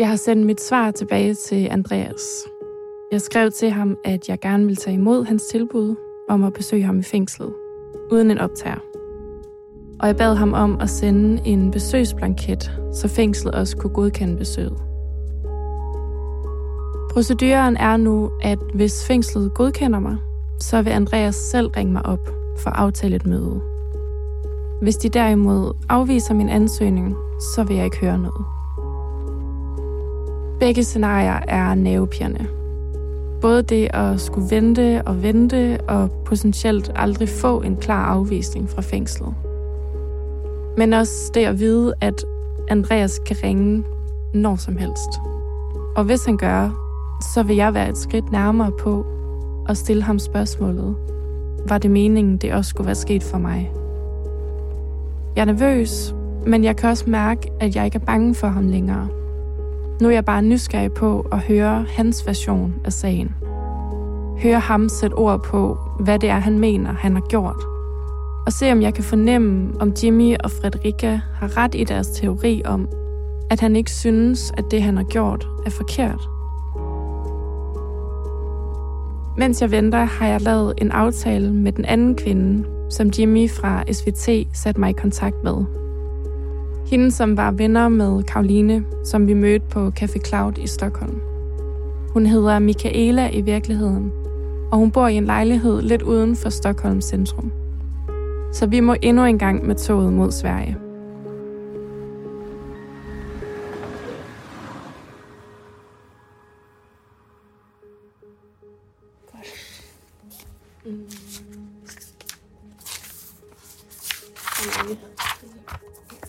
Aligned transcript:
Jeg 0.00 0.08
har 0.08 0.16
sendt 0.16 0.46
mit 0.46 0.60
svar 0.60 0.90
tilbage 0.90 1.34
til 1.34 1.68
Andreas. 1.70 2.48
Jeg 3.12 3.20
skrev 3.20 3.50
til 3.50 3.70
ham, 3.70 3.96
at 4.04 4.28
jeg 4.28 4.40
gerne 4.40 4.64
ville 4.64 4.76
tage 4.76 4.94
imod 4.94 5.24
hans 5.24 5.42
tilbud 5.42 5.94
om 6.28 6.44
at 6.44 6.52
besøge 6.52 6.82
ham 6.82 6.98
i 6.98 7.02
fængslet, 7.02 7.52
uden 8.12 8.30
en 8.30 8.38
optager. 8.38 8.78
Og 10.00 10.06
jeg 10.06 10.16
bad 10.16 10.34
ham 10.34 10.52
om 10.52 10.80
at 10.80 10.90
sende 10.90 11.42
en 11.44 11.70
besøgsblanket, 11.70 12.72
så 12.92 13.08
fængslet 13.08 13.54
også 13.54 13.76
kunne 13.76 13.94
godkende 13.94 14.36
besøget. 14.36 14.78
Proceduren 17.12 17.76
er 17.76 17.96
nu, 17.96 18.30
at 18.42 18.58
hvis 18.74 19.06
fængslet 19.06 19.54
godkender 19.54 19.98
mig, 19.98 20.16
så 20.60 20.82
vil 20.82 20.90
Andreas 20.90 21.34
selv 21.34 21.66
ringe 21.66 21.92
mig 21.92 22.06
op 22.06 22.28
for 22.58 22.70
at 22.70 22.76
aftale 22.76 23.16
et 23.16 23.26
møde. 23.26 23.60
Hvis 24.82 24.96
de 24.96 25.08
derimod 25.08 25.72
afviser 25.88 26.34
min 26.34 26.48
ansøgning, 26.48 27.16
så 27.54 27.64
vil 27.64 27.76
jeg 27.76 27.84
ikke 27.84 28.00
høre 28.00 28.18
noget. 28.18 28.59
Begge 30.60 30.84
scenarier 30.84 31.40
er 31.48 31.74
nervepirrende. 31.74 32.46
Både 33.40 33.62
det 33.62 33.88
at 33.94 34.20
skulle 34.20 34.50
vente 34.50 35.02
og 35.06 35.22
vente 35.22 35.78
og 35.88 36.10
potentielt 36.24 36.92
aldrig 36.96 37.28
få 37.28 37.60
en 37.60 37.76
klar 37.76 38.04
afvisning 38.04 38.70
fra 38.70 38.82
fængslet. 38.82 39.34
Men 40.76 40.92
også 40.92 41.30
det 41.34 41.44
at 41.44 41.58
vide, 41.58 41.94
at 42.00 42.24
Andreas 42.68 43.18
kan 43.18 43.36
ringe 43.44 43.84
når 44.34 44.56
som 44.56 44.76
helst. 44.76 45.10
Og 45.96 46.04
hvis 46.04 46.24
han 46.24 46.36
gør, 46.36 46.70
så 47.34 47.42
vil 47.42 47.56
jeg 47.56 47.74
være 47.74 47.88
et 47.88 47.98
skridt 47.98 48.32
nærmere 48.32 48.72
på 48.80 49.06
at 49.68 49.76
stille 49.76 50.02
ham 50.02 50.18
spørgsmålet. 50.18 50.96
Var 51.68 51.78
det 51.78 51.90
meningen, 51.90 52.36
det 52.36 52.52
også 52.52 52.68
skulle 52.68 52.86
være 52.86 52.94
sket 52.94 53.22
for 53.22 53.38
mig? 53.38 53.72
Jeg 55.36 55.40
er 55.40 55.52
nervøs, 55.52 56.14
men 56.46 56.64
jeg 56.64 56.76
kan 56.76 56.90
også 56.90 57.10
mærke, 57.10 57.52
at 57.60 57.76
jeg 57.76 57.84
ikke 57.84 57.96
er 57.96 58.04
bange 58.04 58.34
for 58.34 58.46
ham 58.46 58.66
længere. 58.66 59.08
Nu 60.00 60.08
er 60.08 60.12
jeg 60.12 60.24
bare 60.24 60.42
nysgerrig 60.42 60.92
på 60.92 61.26
at 61.32 61.38
høre 61.38 61.86
hans 61.88 62.26
version 62.26 62.74
af 62.84 62.92
sagen. 62.92 63.34
Høre 64.42 64.58
ham 64.58 64.88
sætte 64.88 65.14
ord 65.14 65.42
på, 65.42 65.78
hvad 66.00 66.18
det 66.18 66.28
er, 66.30 66.38
han 66.38 66.58
mener, 66.58 66.92
han 66.92 67.14
har 67.14 67.22
gjort. 67.28 67.64
Og 68.46 68.52
se, 68.52 68.72
om 68.72 68.82
jeg 68.82 68.94
kan 68.94 69.04
fornemme, 69.04 69.80
om 69.80 69.92
Jimmy 70.02 70.36
og 70.44 70.50
Frederica 70.50 71.20
har 71.34 71.56
ret 71.56 71.74
i 71.74 71.84
deres 71.84 72.08
teori 72.08 72.62
om, 72.64 72.88
at 73.50 73.60
han 73.60 73.76
ikke 73.76 73.90
synes, 73.90 74.52
at 74.56 74.64
det, 74.70 74.82
han 74.82 74.96
har 74.96 75.04
gjort, 75.04 75.48
er 75.66 75.70
forkert. 75.70 76.28
Mens 79.38 79.62
jeg 79.62 79.70
venter, 79.70 80.04
har 80.04 80.26
jeg 80.26 80.40
lavet 80.40 80.74
en 80.78 80.90
aftale 80.90 81.52
med 81.52 81.72
den 81.72 81.84
anden 81.84 82.16
kvinde, 82.16 82.64
som 82.90 83.10
Jimmy 83.18 83.50
fra 83.50 83.92
SVT 83.92 84.56
satte 84.56 84.80
mig 84.80 84.90
i 84.90 84.92
kontakt 84.92 85.44
med. 85.44 85.64
Hende, 86.90 87.10
som 87.10 87.36
var 87.36 87.50
venner 87.50 87.88
med 87.88 88.22
Karoline, 88.22 88.84
som 89.04 89.26
vi 89.26 89.34
mødte 89.34 89.66
på 89.70 89.92
Café 90.00 90.28
Cloud 90.28 90.58
i 90.58 90.66
Stockholm. 90.66 91.20
Hun 92.12 92.26
hedder 92.26 92.58
Michaela 92.58 93.30
i 93.30 93.40
virkeligheden, 93.40 94.12
og 94.72 94.78
hun 94.78 94.90
bor 94.90 95.08
i 95.08 95.14
en 95.14 95.24
lejlighed 95.24 95.82
lidt 95.82 96.02
uden 96.02 96.36
for 96.36 96.50
Stockholms 96.50 97.04
centrum. 97.04 97.52
Så 98.52 98.66
vi 98.66 98.80
må 98.80 98.96
endnu 99.02 99.24
en 99.24 99.38
gang 99.38 99.66
med 99.66 99.74
toget 99.74 100.12
mod 100.12 100.30
Sverige. 100.30 100.76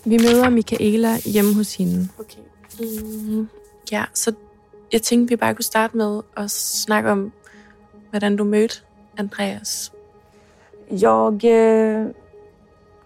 Vi 0.05 0.17
møder 0.17 0.49
Michaela 0.49 1.17
hjemme 1.25 1.53
hos 1.53 1.75
hende. 1.75 2.07
Okay. 2.19 2.41
Mm, 2.79 3.47
ja, 3.91 4.03
så 4.13 4.33
jeg 4.91 5.01
tænkte, 5.01 5.29
vi 5.29 5.35
bare 5.35 5.55
kunne 5.55 5.65
starte 5.65 5.97
med 5.97 6.21
at 6.37 6.51
snakke 6.51 7.11
om, 7.11 7.31
hvordan 8.09 8.35
du 8.35 8.43
mødte 8.43 8.75
Andreas. 9.17 9.91
Jag 10.91 11.43
eh, 11.43 12.05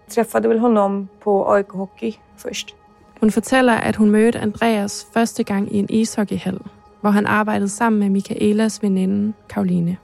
träffade 0.08 0.48
väl 0.48 0.60
honom 0.60 1.08
på 1.24 1.54
AIK 1.54 1.72
Hockey 1.72 2.12
först. 2.38 2.76
Hun 3.20 3.32
fortæller, 3.32 3.74
at 3.74 3.96
hun 3.96 4.10
mødte 4.10 4.40
Andreas 4.40 5.08
første 5.14 5.44
gang 5.44 5.76
i 5.76 5.80
en 5.80 5.90
ishockeyhal, 5.90 6.60
hvor 7.02 7.10
han 7.10 7.26
arbejdede 7.26 7.70
sammen 7.70 8.00
med 8.00 8.10
Michaelas 8.10 8.84
veninde, 8.84 9.34
Karoline. 9.50 9.98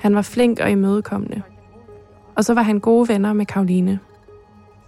Han 0.00 0.14
var 0.14 0.22
flink 0.22 0.60
og 0.60 0.70
imødekommende. 0.70 1.42
Og 2.34 2.44
så 2.44 2.54
var 2.54 2.62
han 2.62 2.80
gode 2.80 3.08
venner 3.08 3.32
med 3.32 3.46
Karoline. 3.46 3.98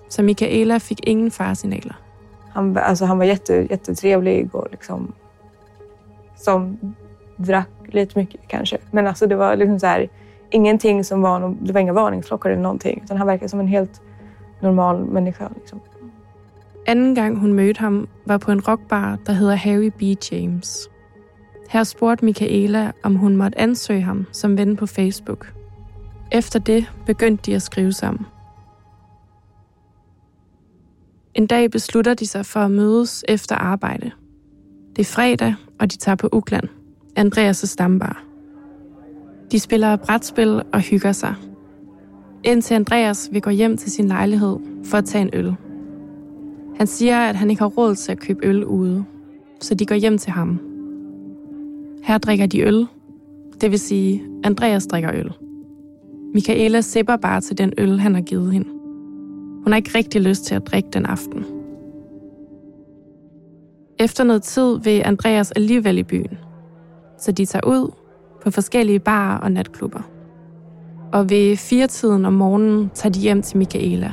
Så 0.09 0.23
Michaela 0.23 0.81
fik 0.81 1.09
ingen 1.09 1.31
farsignaler. 1.31 1.97
Han, 2.53 2.77
alltså, 2.77 3.05
han 3.05 3.19
var 3.19 3.25
jätte, 3.25 3.67
jättetrevlig 3.71 4.55
och 4.55 4.67
liksom 4.71 5.13
som 6.37 6.79
drack 7.37 7.69
lite 7.87 8.19
mycket 8.19 8.41
kanske. 8.49 8.79
Men 8.91 9.07
alltså, 9.07 9.27
det 9.27 9.37
var 9.37 9.57
liksom 9.57 9.81
så 9.81 9.87
här, 9.87 10.09
ingenting 10.51 11.05
som 11.05 11.23
var, 11.23 11.41
no- 11.41 11.57
det 11.61 11.73
var 11.73 11.81
inga 11.81 11.93
varningsklockor 11.93 12.53
eller 12.53 12.63
någonting. 12.63 13.01
Utan 13.05 13.17
han 13.17 13.27
verkade 13.27 13.49
som 13.49 13.61
en 13.61 13.69
helt 13.69 14.01
normal 14.61 15.05
människa. 15.05 15.49
Liksom. 15.55 15.81
Anden 16.87 17.15
gang 17.15 17.37
hun 17.37 17.53
mødte 17.53 17.81
ham, 17.81 18.09
var 18.25 18.39
på 18.39 18.53
en 18.53 18.61
rockbar, 18.61 19.19
der 19.27 19.33
hedder 19.33 19.55
Harry 19.55 19.91
B. 19.99 20.17
James. 20.33 20.89
Her 21.69 21.85
spurgte 21.85 22.25
Michaela, 22.25 22.93
om 23.05 23.17
hun 23.17 23.37
måtte 23.37 23.59
ansøge 23.61 24.01
ham 24.01 24.27
som 24.33 24.59
ven 24.59 24.77
på 24.77 24.87
Facebook. 24.87 25.53
Efter 26.31 26.59
det 26.61 26.85
begyndte 27.07 27.51
de 27.51 27.57
at 27.57 27.63
skrive 27.63 27.93
sammen. 27.93 28.27
En 31.39 31.47
dag 31.47 31.71
beslutter 31.71 32.15
de 32.15 32.27
sig 32.27 32.47
for 32.47 32.61
at 32.61 32.71
mødes 32.71 33.25
efter 33.29 33.55
arbejde. 33.57 34.11
Det 34.97 35.03
er 35.03 35.13
fredag, 35.13 35.55
og 35.81 35.93
de 35.93 35.97
tager 35.97 36.17
på 36.17 36.29
Ukland, 36.33 36.65
Andreas' 37.19 37.67
stambar. 37.67 38.25
De 39.53 39.61
spiller 39.61 39.97
brætspil 39.97 40.63
og 40.73 40.81
hygger 40.81 41.13
sig. 41.13 41.35
Indtil 42.45 42.75
Andreas 42.75 43.29
vil 43.33 43.43
gå 43.43 43.51
hjem 43.51 43.77
til 43.77 43.93
sin 43.93 44.09
lejlighed 44.09 44.57
for 44.85 44.99
at 44.99 45.05
tage 45.05 45.23
en 45.23 45.31
øl. 45.33 45.55
Han 46.77 46.87
siger, 46.87 47.21
at 47.21 47.37
han 47.37 47.51
ikke 47.51 47.63
har 47.63 47.69
råd 47.69 47.95
til 47.95 48.13
at 48.13 48.21
købe 48.21 48.47
øl 48.47 48.65
ude, 48.65 49.05
så 49.61 49.75
de 49.75 49.87
går 49.87 49.95
hjem 49.95 50.19
til 50.19 50.33
ham. 50.33 50.61
Her 52.03 52.19
drikker 52.19 52.47
de 52.47 52.61
øl, 52.61 52.87
det 53.61 53.71
vil 53.71 53.79
sige, 53.79 54.23
Andreas 54.45 54.87
drikker 54.87 55.11
øl. 55.15 55.33
Michaela 56.35 56.81
sipper 56.81 57.17
bare 57.17 57.41
til 57.41 57.59
den 57.59 57.73
øl, 57.79 58.01
han 58.01 58.15
har 58.15 58.23
givet 58.23 58.53
hende. 58.53 58.78
Hun 59.69 59.73
har 59.73 59.77
ikke 59.77 59.99
rigtig 59.99 60.21
lyst 60.21 60.45
til 60.45 60.55
at 60.55 60.67
drikke 60.67 60.89
den 60.93 61.07
aften. 61.07 61.45
Efter 63.99 64.25
noget 64.25 64.43
tid 64.43 64.79
vil 64.81 65.03
Andreas 65.05 65.53
alligevel 65.53 65.99
i 65.99 66.03
byen, 66.03 66.39
så 67.19 67.33
de 67.33 67.47
tager 67.47 67.67
ud 67.67 67.91
på 68.43 68.51
forskellige 68.51 68.99
barer 68.99 69.39
og 69.39 69.53
natklubber. 69.53 70.01
Og 71.13 71.31
ved 71.31 71.57
firetiden 71.57 72.25
om 72.25 72.33
morgenen 72.33 72.91
tager 72.95 73.13
de 73.13 73.21
hjem 73.21 73.43
til 73.43 73.59
Michaela. 73.59 74.13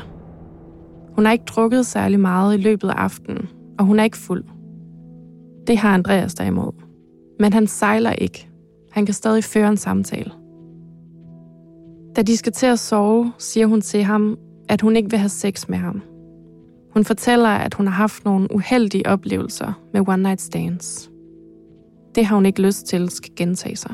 Hun 1.16 1.26
har 1.26 1.32
ikke 1.32 1.46
drukket 1.46 1.86
særlig 1.86 2.20
meget 2.20 2.58
i 2.58 2.62
løbet 2.62 2.90
af 2.90 2.96
aftenen, 2.96 3.50
og 3.80 3.86
hun 3.86 4.00
er 4.00 4.04
ikke 4.04 4.18
fuld. 4.18 4.44
Det 5.68 5.78
har 5.78 5.94
Andreas 5.94 6.36
derimod. 6.36 6.72
Men 7.40 7.54
han 7.54 7.68
sejler 7.68 8.12
ikke. 8.12 8.50
Han 8.92 9.06
kan 9.06 9.14
stadig 9.14 9.44
føre 9.44 9.70
en 9.70 9.78
samtale. 9.78 10.32
Da 12.16 12.22
de 12.22 12.38
skal 12.38 12.52
til 12.52 12.66
at 12.66 12.80
sove, 12.80 13.34
siger 13.38 13.68
hun 13.68 13.82
til 13.82 14.04
ham, 14.04 14.38
at 14.70 14.82
hun 14.82 14.96
ikke 14.96 15.10
vil 15.10 15.20
have 15.20 15.30
sex 15.30 15.68
med 15.68 15.78
ham. 15.78 16.02
Hun 16.94 17.06
fortæller, 17.06 17.50
at 17.50 17.74
hun 17.74 17.88
har 17.88 17.94
haft 17.94 18.26
nogle 18.26 18.56
uheldige 18.56 19.08
oplevelser 19.08 19.74
med 19.94 20.08
one 20.08 20.24
night 20.24 20.42
stands. 20.42 21.10
Det 22.16 22.26
har 22.26 22.36
hun 22.36 22.46
ikke 22.46 22.62
lyst 22.62 22.86
til 22.86 23.10
skal 23.10 23.32
gentage 23.36 23.76
sig. 23.76 23.94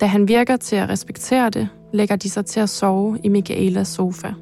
Da 0.00 0.06
han 0.06 0.28
virker 0.28 0.56
til 0.56 0.76
at 0.76 0.88
respektere 0.88 1.50
det, 1.50 1.68
lægger 1.92 2.16
de 2.16 2.30
sig 2.30 2.46
til 2.46 2.60
at 2.60 2.68
sove 2.68 3.18
i 3.24 3.28
Michaelas 3.28 3.88
sofa. 3.88 4.32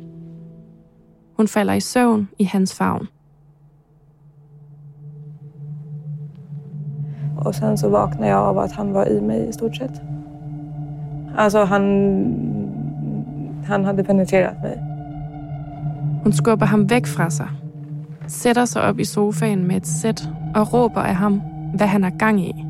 Hun 1.36 1.48
falder 1.48 1.74
i 1.74 1.80
søvn 1.80 2.28
i 2.38 2.44
hans 2.44 2.74
favn. 2.74 3.08
Och 7.38 7.54
sen 7.54 7.78
så 7.78 7.88
vaknade 7.88 8.28
jag 8.28 8.38
av 8.38 8.58
att 8.58 8.72
han 8.72 8.92
var 8.92 9.08
i 9.08 9.20
mig 9.20 9.48
i 9.48 9.52
stort 9.52 9.76
sett. 9.76 10.00
Alltså 11.36 11.64
han, 11.64 11.82
han 13.66 13.84
hade 13.84 14.04
penetrerat 14.04 14.56
mig. 14.62 14.78
Hun 16.22 16.32
skubber 16.32 16.66
ham 16.66 16.90
væk 16.90 17.06
fra 17.06 17.30
sig, 17.30 17.48
sætter 18.26 18.64
sig 18.64 18.82
op 18.82 18.98
i 18.98 19.04
sofaen 19.04 19.66
med 19.66 19.76
et 19.76 19.86
sæt 19.86 20.30
og 20.54 20.72
råber 20.72 21.00
af 21.00 21.14
ham, 21.14 21.42
hvad 21.74 21.86
han 21.86 22.02
har 22.02 22.10
gang 22.10 22.40
i. 22.40 22.64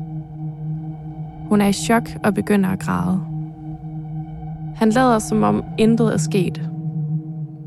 Hun 1.49 1.61
er 1.61 1.67
i 1.67 1.73
chok 1.73 2.09
og 2.23 2.33
begynder 2.33 2.69
at 2.69 2.79
græde. 2.79 3.21
Han 4.75 4.89
lader 4.89 5.19
som 5.19 5.43
om 5.43 5.63
intet 5.77 6.13
er 6.13 6.17
sket. 6.17 6.69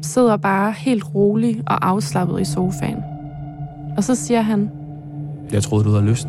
Sidder 0.02 0.36
bare 0.36 0.72
helt 0.72 1.14
rolig 1.14 1.62
og 1.66 1.88
afslappet 1.88 2.40
i 2.40 2.44
sofaen. 2.44 3.02
Og 3.96 4.04
så 4.04 4.14
siger 4.14 4.40
han, 4.40 4.70
Jeg 5.52 5.62
troede, 5.62 5.84
du 5.84 5.90
havde 5.90 6.04
lyst. 6.04 6.28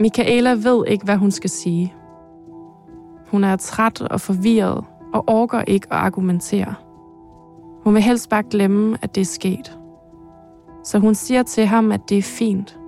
Michaela 0.00 0.50
ved 0.50 0.84
ikke, 0.86 1.04
hvad 1.04 1.16
hun 1.16 1.30
skal 1.30 1.50
sige. 1.50 1.94
Hun 3.26 3.44
er 3.44 3.56
træt 3.56 4.00
og 4.00 4.20
forvirret 4.20 4.84
og 5.14 5.24
orker 5.26 5.62
ikke 5.62 5.86
at 5.90 5.98
argumentere. 5.98 6.74
Hun 7.84 7.94
vil 7.94 8.02
helst 8.02 8.28
bare 8.28 8.42
glemme, 8.50 8.98
at 9.02 9.14
det 9.14 9.20
er 9.20 9.24
sket. 9.24 9.78
Så 10.84 10.98
hun 10.98 11.14
siger 11.14 11.42
til 11.42 11.66
ham, 11.66 11.92
at 11.92 12.00
det 12.08 12.18
er 12.18 12.22
fint. 12.22 12.78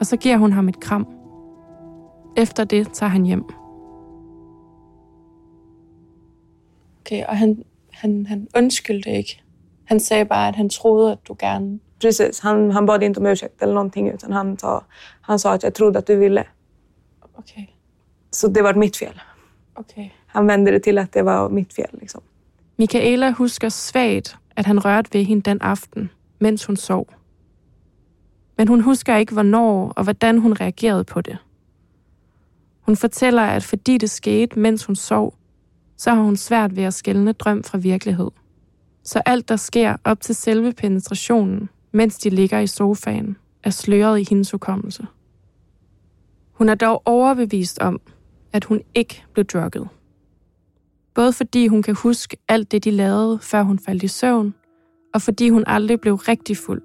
Og 0.00 0.06
så 0.06 0.16
giver 0.16 0.36
hun 0.36 0.52
ham 0.52 0.68
et 0.68 0.80
kram. 0.80 1.06
Efter 2.36 2.64
det 2.64 2.92
tager 2.92 3.10
han 3.10 3.26
hjem. 3.26 3.44
Okay, 7.00 7.24
og 7.24 7.36
han, 7.36 7.64
han, 7.92 8.26
han 8.26 8.48
undskyldte 8.56 9.10
ikke. 9.10 9.42
Han 9.84 10.00
sagde 10.00 10.24
bare, 10.24 10.48
at 10.48 10.56
han 10.56 10.68
troede, 10.68 11.12
at 11.12 11.18
du 11.28 11.36
gerne... 11.38 11.78
Precis, 12.02 12.40
han, 12.40 12.70
han 12.70 12.86
bad 12.86 13.02
inte 13.02 13.20
om 13.20 13.26
ursäkt 13.26 13.62
eller 13.62 13.74
någonting 13.74 14.08
utan 14.08 14.32
han 14.32 14.58
sa, 14.58 14.84
han 15.20 15.38
sa 15.38 15.52
att 15.52 15.62
jag 15.62 15.74
trodde 15.74 15.98
att 15.98 16.06
du 16.06 16.16
ville. 16.16 16.44
Okay, 17.38 17.66
Så 18.30 18.48
det 18.48 18.62
var 18.62 18.74
mitt 18.74 18.96
fel. 18.96 19.20
okay. 19.76 20.10
Han 20.26 20.46
vände 20.46 20.70
det 20.70 20.80
till 20.80 20.98
att 20.98 21.12
det 21.12 21.22
var 21.22 21.48
mitt 21.48 21.74
fel. 21.74 21.90
Liksom. 22.00 22.20
Michaela 22.76 23.30
husker 23.30 23.68
svagt, 23.68 24.36
at 24.56 24.66
han 24.66 24.84
rørte 24.84 25.14
ved 25.14 25.24
hende 25.24 25.50
den 25.50 25.62
aften, 25.62 26.10
mens 26.38 26.64
hun 26.64 26.76
sov. 26.76 27.06
Men 28.58 28.68
hun 28.68 28.80
husker 28.80 29.16
ikke, 29.16 29.32
hvornår 29.32 29.92
og 29.96 30.04
hvordan 30.04 30.38
hun 30.38 30.52
reagerede 30.52 31.04
på 31.04 31.20
det. 31.20 31.38
Hun 32.80 32.96
fortæller, 32.96 33.42
at 33.42 33.62
fordi 33.62 33.98
det 33.98 34.10
skete, 34.10 34.58
mens 34.58 34.84
hun 34.84 34.96
sov, 34.96 35.34
så 35.96 36.10
har 36.10 36.22
hun 36.22 36.36
svært 36.36 36.76
ved 36.76 36.84
at 36.84 36.94
skelne 36.94 37.32
drøm 37.32 37.64
fra 37.64 37.78
virkelighed. 37.78 38.30
Så 39.04 39.22
alt, 39.26 39.48
der 39.48 39.56
sker 39.56 39.96
op 40.04 40.20
til 40.20 40.34
selve 40.34 40.72
penetrationen, 40.72 41.68
mens 41.92 42.18
de 42.18 42.30
ligger 42.30 42.58
i 42.58 42.66
sofaen, 42.66 43.36
er 43.62 43.70
sløret 43.70 44.20
i 44.20 44.26
hendes 44.30 44.50
hukommelse. 44.50 45.06
Hun 46.52 46.68
er 46.68 46.74
dog 46.74 47.02
overbevist 47.04 47.78
om, 47.78 48.00
at 48.52 48.64
hun 48.64 48.80
ikke 48.94 49.24
blev 49.32 49.44
drukket. 49.44 49.88
Både 51.14 51.32
fordi 51.32 51.66
hun 51.66 51.82
kan 51.82 51.94
huske 51.94 52.36
alt 52.48 52.72
det, 52.72 52.84
de 52.84 52.90
lavede, 52.90 53.38
før 53.42 53.62
hun 53.62 53.78
faldt 53.78 54.02
i 54.02 54.08
søvn, 54.08 54.54
og 55.14 55.22
fordi 55.22 55.48
hun 55.48 55.64
aldrig 55.66 56.00
blev 56.00 56.14
rigtig 56.14 56.56
fuld. 56.56 56.82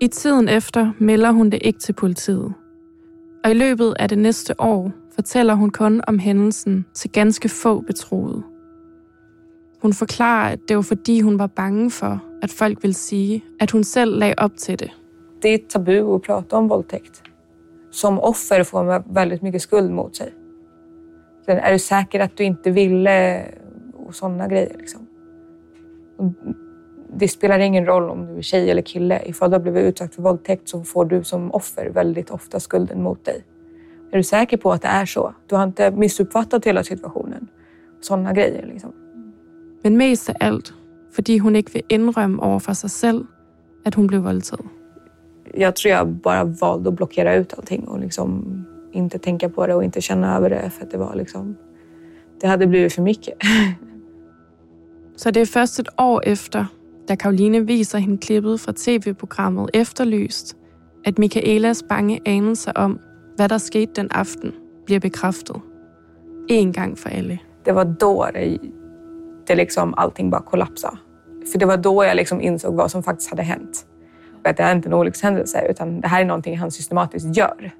I 0.00 0.08
tiden 0.08 0.48
efter 0.48 0.92
melder 0.98 1.30
hun 1.30 1.50
det 1.50 1.58
ikke 1.64 1.78
til 1.78 1.92
politiet. 1.92 2.54
Og 3.44 3.50
i 3.50 3.54
løbet 3.54 3.94
af 3.98 4.08
det 4.08 4.18
næste 4.18 4.60
år 4.60 4.92
fortæller 5.14 5.54
hun 5.54 5.70
kun 5.70 6.00
om 6.06 6.18
hændelsen 6.18 6.86
til 6.94 7.10
ganske 7.10 7.48
få 7.48 7.80
betroede. 7.80 8.55
Hun 9.82 9.92
forklarer, 9.92 10.52
at 10.52 10.58
det 10.68 10.76
var 10.76 10.82
fordi 10.82 11.20
hun 11.20 11.38
var 11.38 11.46
bange 11.46 11.90
for, 11.90 12.22
at 12.42 12.50
folk 12.50 12.82
ville 12.82 12.94
sige, 12.94 13.44
at 13.60 13.70
hun 13.70 13.84
selv 13.84 14.18
lagde 14.18 14.34
op 14.38 14.56
til 14.56 14.78
det. 14.78 14.90
Det 15.42 15.48
är 15.54 15.58
tabu 15.68 16.14
att 16.14 16.22
prata 16.22 16.56
om 16.56 16.68
våldtäkt. 16.68 17.22
Som 17.90 18.18
offer 18.18 18.62
får 18.62 18.84
man 18.84 19.02
väldigt 19.06 19.42
mycket 19.42 19.62
skuld 19.62 19.90
mot 19.90 20.16
sig. 20.16 20.32
Sen 21.46 21.58
är 21.58 21.72
du 21.72 21.78
säker 21.78 22.20
att 22.20 22.36
du 22.36 22.44
inte 22.44 22.70
ville 22.70 23.44
och 24.06 24.14
sådana 24.14 24.48
grejer. 24.48 24.76
Liksom. 24.78 25.06
Det 27.16 27.28
spelar 27.28 27.58
ingen 27.58 27.86
roll 27.86 28.10
om 28.10 28.26
du 28.26 28.38
är 28.38 28.42
tjej 28.42 28.70
eller 28.70 28.82
kille. 28.82 29.22
Ifall 29.24 29.50
du 29.50 29.54
har 29.54 29.62
blivit 29.62 29.84
utsatt 29.84 30.14
för 30.14 30.22
våldtäkt 30.22 30.68
så 30.68 30.82
får 30.82 31.04
du 31.04 31.24
som 31.24 31.50
offer 31.52 31.90
väldigt 31.90 32.30
ofta 32.30 32.60
skulden 32.60 33.02
mot 33.02 33.24
dig. 33.24 33.44
Är 34.12 34.16
du 34.16 34.22
säker 34.22 34.56
på 34.56 34.72
att 34.72 34.82
det 34.82 34.88
är 34.88 35.06
så? 35.06 35.34
Du 35.46 35.56
har 35.56 35.64
inte 35.64 35.90
missuppfattat 35.90 36.66
hela 36.66 36.84
situationen. 36.84 37.48
Sådana 38.00 38.32
grejer. 38.32 38.66
Liksom. 38.66 38.92
Men 39.86 39.96
mest 39.96 40.28
af 40.28 40.34
alt, 40.40 40.74
fordi 41.12 41.38
hun 41.38 41.56
ikke 41.56 41.72
vil 41.72 41.82
indrømme 41.88 42.42
over 42.42 42.58
for 42.58 42.72
sig 42.72 42.90
selv, 42.90 43.24
at 43.84 43.94
hun 43.94 44.06
blev 44.06 44.24
voldtaget. 44.24 44.66
Jag 45.56 45.74
tror 45.74 45.90
jag 45.90 46.18
bara 46.22 46.44
valde 46.44 46.88
att 46.88 46.96
blockera 46.96 47.36
ut 47.36 47.54
allting 47.58 47.88
och 47.88 48.00
liksom 48.00 48.44
inte 48.92 49.18
tänka 49.18 49.48
på 49.48 49.66
det 49.66 49.74
och 49.74 49.84
inte 49.84 50.00
känna 50.00 50.36
över 50.36 50.50
det 50.50 50.70
för 50.70 50.84
att 50.84 50.90
det 50.90 50.98
var 50.98 51.14
liksom... 51.14 51.56
Det 52.40 52.46
hade 52.46 52.66
blivit 52.66 52.92
för 52.92 53.02
mycket. 53.02 53.34
Så 55.16 55.30
det 55.30 55.40
er 55.40 55.46
først 55.46 55.80
et 55.80 55.88
år 55.98 56.20
efter, 56.26 56.64
da 57.08 57.14
Karoline 57.14 57.66
viser 57.66 57.98
hende 57.98 58.18
klippet 58.18 58.60
fra 58.60 58.72
tv-programmet 58.76 59.70
Efterlyst, 59.74 60.56
at 61.04 61.18
Michaelas 61.18 61.82
bange 61.82 62.20
anelser 62.26 62.72
om, 62.72 62.98
hvad 63.36 63.48
der 63.48 63.58
skete 63.58 63.92
den 63.96 64.08
aften, 64.10 64.52
bliver 64.86 65.00
bekræftet. 65.00 65.56
En 66.48 66.72
gang 66.72 66.98
for 66.98 67.08
alle. 67.08 67.38
det 67.66 67.74
var 67.74 67.84
då 67.84 68.26
det, 68.34 68.58
det 69.46 69.54
liksom, 69.54 69.94
allting 69.94 70.30
bara 70.30 70.42
kollapsa. 70.42 70.98
För 71.52 71.58
det 71.58 71.66
var 71.66 71.76
då 71.76 72.04
jag 72.04 72.16
liksom 72.16 72.40
insåg 72.40 72.74
vad 72.74 72.90
som 72.90 73.02
faktiskt 73.02 73.30
hade 73.30 73.42
hänt. 73.42 73.86
Och 74.40 74.48
att 74.48 74.56
det 74.56 74.62
är 74.62 74.72
inte 74.72 74.88
en 74.88 74.94
olyckshändelse, 74.94 75.66
utan 75.70 76.00
det 76.00 76.08
här 76.08 76.20
är 76.20 76.24
någonting 76.24 76.58
han 76.58 76.70
systematiskt 76.70 77.36
gör. 77.36 77.70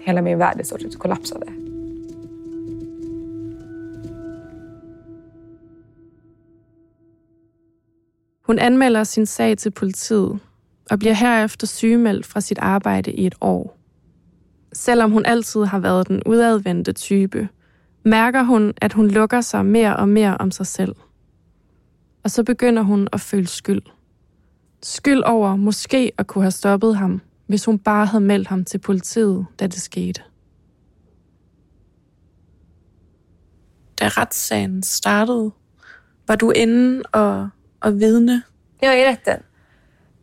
Hela 0.00 0.22
min 0.22 0.38
värld 0.38 0.60
i 0.60 0.64
stort 0.64 0.82
sett 0.82 0.98
kollapsade. 0.98 1.46
Hun 8.46 8.58
anmelder 8.58 9.04
sin 9.04 9.26
sag 9.26 9.58
til 9.58 9.70
politiet 9.70 10.38
og 10.90 10.98
bliver 10.98 11.14
herefter 11.14 11.66
sygemeldt 11.66 12.26
fra 12.26 12.40
sit 12.40 12.58
arbejde 12.58 13.12
i 13.12 13.26
et 13.26 13.34
år. 13.40 13.76
Selvom 14.72 15.10
hun 15.10 15.24
altid 15.24 15.64
har 15.64 15.78
været 15.78 16.08
den 16.08 16.22
udadvendte 16.26 16.92
type, 16.92 17.48
mærker 18.04 18.42
hun, 18.42 18.74
at 18.80 18.92
hun 18.92 19.08
lukker 19.08 19.40
sig 19.40 19.66
mere 19.66 19.96
og 19.96 20.08
mere 20.08 20.36
om 20.36 20.50
sig 20.50 20.66
selv. 20.66 20.96
Og 22.24 22.30
så 22.30 22.44
begynder 22.44 22.82
hun 22.82 23.08
at 23.12 23.20
føle 23.20 23.46
skyld. 23.46 23.82
Skyld 24.82 25.22
over 25.22 25.56
måske 25.56 26.12
at 26.18 26.26
kunne 26.26 26.44
have 26.44 26.50
stoppet 26.50 26.96
ham, 26.96 27.20
hvis 27.46 27.64
hun 27.64 27.78
bare 27.78 28.06
havde 28.06 28.24
meldt 28.24 28.48
ham 28.48 28.64
til 28.64 28.78
politiet, 28.78 29.46
da 29.60 29.66
det 29.66 29.80
skete. 29.82 30.22
Da 34.00 34.08
retssagen 34.08 34.82
startede, 34.82 35.50
var 36.26 36.36
du 36.36 36.50
inde 36.50 37.02
og, 37.12 37.48
og 37.80 38.00
vidne? 38.00 38.42
Är 38.82 38.92
i 38.92 39.04
rätten. 39.04 39.42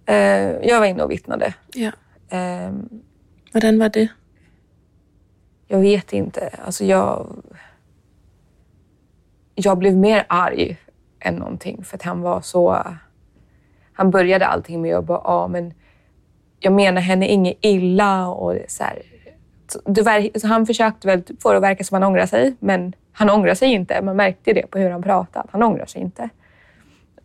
Eh, 0.06 0.70
jag 0.70 0.80
var 0.80 0.86
inne 0.86 1.04
och 1.04 1.12
vittnade. 1.12 1.54
Ja. 1.76 1.92
Eh, 2.38 2.72
Hvordan 3.52 3.80
var 3.80 3.88
det? 3.90 4.10
jag 5.72 5.80
vet 5.80 6.14
inte. 6.14 6.48
Alltså 6.48 6.86
jag, 6.86 7.36
jag 9.56 9.78
blev 9.78 9.98
mer 9.98 10.26
arg 10.30 10.78
än 11.20 11.36
någonting 11.36 11.84
för 11.84 11.98
att 11.98 12.04
han 12.04 12.22
var 12.22 12.42
så... 12.42 12.84
Han 13.94 14.12
började 14.12 14.48
allting 14.48 14.82
med 14.82 14.96
att 14.96 15.06
bara, 15.06 15.22
ja 15.24 15.48
men 15.48 15.74
jag 16.60 16.74
menar 16.74 17.02
henne 17.02 17.28
inget 17.28 17.58
illa 17.62 18.28
och 18.28 18.58
så 18.68 18.84
här. 18.84 19.02
Så 20.40 20.48
han 20.48 20.66
försökte 20.66 21.08
väl 21.08 21.24
få 21.40 21.52
det 21.52 21.58
att 21.58 21.64
verka 21.64 21.84
som 21.84 21.96
han 21.96 22.04
ångrar 22.04 22.26
sig, 22.26 22.56
men 22.60 22.94
han 23.12 23.30
ångrar 23.30 23.54
sig 23.54 23.72
inte. 23.74 24.02
Man 24.02 24.16
märkte 24.16 24.54
det 24.54 24.68
på 24.68 24.80
hur 24.80 24.90
han 24.90 25.04
pratade. 25.04 25.48
Han 25.52 25.64
ångrar 25.64 25.86
sig 25.86 26.02
inte. 26.02 26.30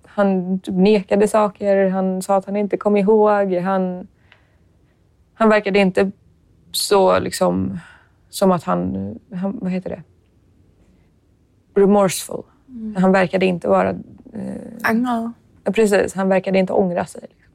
Han 0.06 0.60
nekade 0.66 1.28
saker, 1.28 1.88
han 1.88 2.22
sa 2.22 2.36
att 2.36 2.46
han 2.46 2.56
inte 2.56 2.76
kom 2.76 2.96
ihåg. 2.96 3.52
Han, 3.52 4.08
han 5.34 5.48
verkade 5.48 5.78
inte 5.78 6.10
så 6.72 7.18
liksom 7.18 7.78
som 8.28 8.52
att 8.52 8.64
han, 8.64 9.18
han 9.34 9.58
vad 9.60 9.72
heter 9.72 9.90
det? 9.90 10.02
Remorseful. 11.76 12.42
Han 12.96 13.12
verkade 13.12 13.46
inte 13.46 13.68
vara... 13.68 13.90
Eh, 14.34 14.44
Angret? 14.84 15.32
ja, 15.64 15.72
precis, 15.72 16.14
han 16.14 16.28
verkade 16.28 16.58
inte 16.58 16.72
ångra 16.72 17.06
sig. 17.06 17.20
Liksom. 17.22 17.52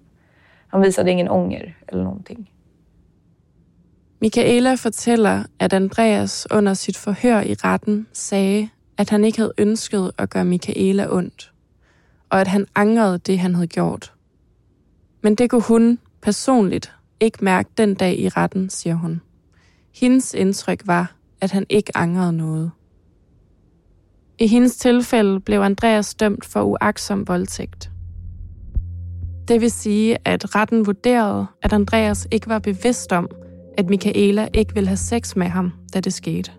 Han 0.68 0.82
visade 0.82 1.12
ingen 1.12 1.30
ånger 1.30 1.78
eller 1.88 2.04
någonting. 2.04 2.51
Michaela 4.20 4.78
fortæller, 4.78 5.44
at 5.60 5.74
Andreas 5.74 6.48
under 6.51 6.74
sit 6.74 6.98
forhør 6.98 7.42
i 7.42 7.54
retten 7.54 8.08
sagde, 8.13 8.70
at 8.98 9.10
han 9.10 9.24
ikke 9.24 9.38
havde 9.38 9.54
ønsket 9.58 10.12
at 10.18 10.30
gøre 10.30 10.46
Michaela 10.46 11.08
ondt, 11.10 11.54
og 12.30 12.42
at 12.42 12.48
han 12.48 12.68
angrede 12.75 13.18
det, 13.18 13.40
han 13.40 13.56
havde 13.56 13.68
gjort. 13.68 14.13
Men 15.22 15.36
det 15.36 15.50
kunne 15.50 15.62
hun 15.62 16.00
personligt 16.22 16.94
ikke 17.20 17.44
mærke 17.44 17.70
den 17.78 17.96
dag 17.96 18.20
i 18.20 18.30
retten, 18.30 18.70
siger 18.70 18.96
hun. 18.96 19.22
Hendes 19.96 20.34
indtryk 20.34 20.82
var, 20.86 21.16
at 21.42 21.51
han 21.51 21.66
ikke 21.70 21.98
angrede 21.98 22.34
noget. 22.34 22.72
I 24.41 24.48
hendes 24.48 24.75
tilfælde 24.75 25.39
blev 25.39 25.60
Andreas 25.60 26.15
dømt 26.15 26.45
for 26.45 26.62
uaksom 26.62 27.27
voldtægt. 27.27 27.91
Det 29.48 29.62
vil 29.62 29.71
sige, 29.71 30.17
at 30.25 30.55
retten 30.55 30.86
vurderede, 30.86 31.45
at 31.62 31.74
Andreas 31.74 32.27
ikke 32.31 32.50
var 32.50 32.60
bevidst 32.60 33.12
om, 33.12 33.29
at 33.77 33.89
Michaela 33.89 34.48
ikke 34.53 34.74
ville 34.74 34.88
have 34.88 34.98
sex 34.98 35.36
med 35.36 35.48
ham, 35.48 35.71
da 35.93 36.00
det 36.00 36.13
skete. 36.13 36.51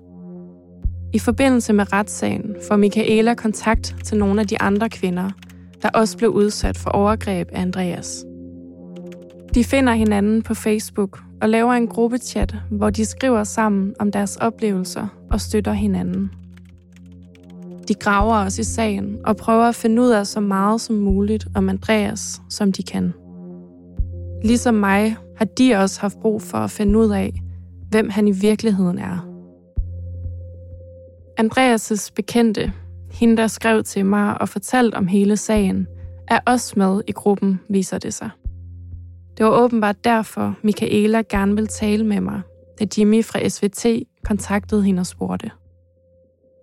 I 1.12 1.18
forbindelse 1.18 1.72
med 1.72 1.92
retssagen 1.92 2.56
får 2.68 2.76
Michaela 2.76 3.34
kontakt 3.34 3.96
til 4.04 4.18
nogle 4.18 4.40
af 4.40 4.46
de 4.46 4.60
andre 4.60 4.88
kvinder, 4.88 5.30
der 5.82 5.88
også 5.88 6.18
blev 6.18 6.30
udsat 6.30 6.76
for 6.76 6.90
overgreb 6.90 7.48
af 7.52 7.60
Andreas. 7.62 8.24
De 9.54 9.64
finder 9.64 9.92
hinanden 9.92 10.42
på 10.42 10.54
Facebook 10.54 11.20
og 11.40 11.48
laver 11.48 11.72
en 11.72 11.86
gruppechat, 11.86 12.54
hvor 12.70 12.90
de 12.90 13.04
skriver 13.04 13.44
sammen 13.44 13.94
om 13.98 14.12
deres 14.12 14.36
oplevelser 14.36 15.06
og 15.30 15.40
støtter 15.40 15.72
hinanden. 15.72 16.30
De 17.88 17.94
graver 17.94 18.34
os 18.34 18.58
i 18.58 18.64
sagen 18.64 19.16
og 19.24 19.36
prøver 19.36 19.64
at 19.64 19.74
finde 19.74 20.02
ud 20.02 20.10
af 20.10 20.26
så 20.26 20.40
meget 20.40 20.80
som 20.80 20.96
muligt 20.96 21.46
om 21.54 21.68
Andreas, 21.68 22.40
som 22.50 22.72
de 22.72 22.82
kan. 22.82 23.12
Ligesom 24.44 24.74
mig 24.74 25.16
har 25.36 25.44
de 25.44 25.74
også 25.74 26.00
haft 26.00 26.20
brug 26.20 26.42
for 26.42 26.58
at 26.58 26.70
finde 26.70 26.98
ud 26.98 27.10
af, 27.10 27.32
hvem 27.90 28.08
han 28.10 28.28
i 28.28 28.32
virkeligheden 28.32 28.98
er. 28.98 29.28
Andreas' 31.40 32.10
bekendte, 32.14 32.72
hende 33.12 33.36
der 33.36 33.46
skrev 33.46 33.82
til 33.82 34.06
mig 34.06 34.40
og 34.40 34.48
fortalte 34.48 34.94
om 34.94 35.06
hele 35.06 35.36
sagen, 35.36 35.86
er 36.28 36.38
også 36.46 36.74
med 36.76 37.02
i 37.06 37.12
gruppen, 37.12 37.60
viser 37.68 37.98
det 37.98 38.14
sig. 38.14 38.30
Det 39.38 39.46
var 39.46 39.52
åbenbart 39.52 40.04
derfor, 40.04 40.54
Michaela 40.62 41.22
gerne 41.28 41.54
ville 41.54 41.68
tale 41.68 42.06
med 42.06 42.20
mig, 42.20 42.40
da 42.80 42.86
Jimmy 42.98 43.24
fra 43.24 43.48
SVT 43.48 43.86
kontaktede 44.24 44.82
hende 44.82 45.00
og 45.00 45.06
spurgte. 45.06 45.50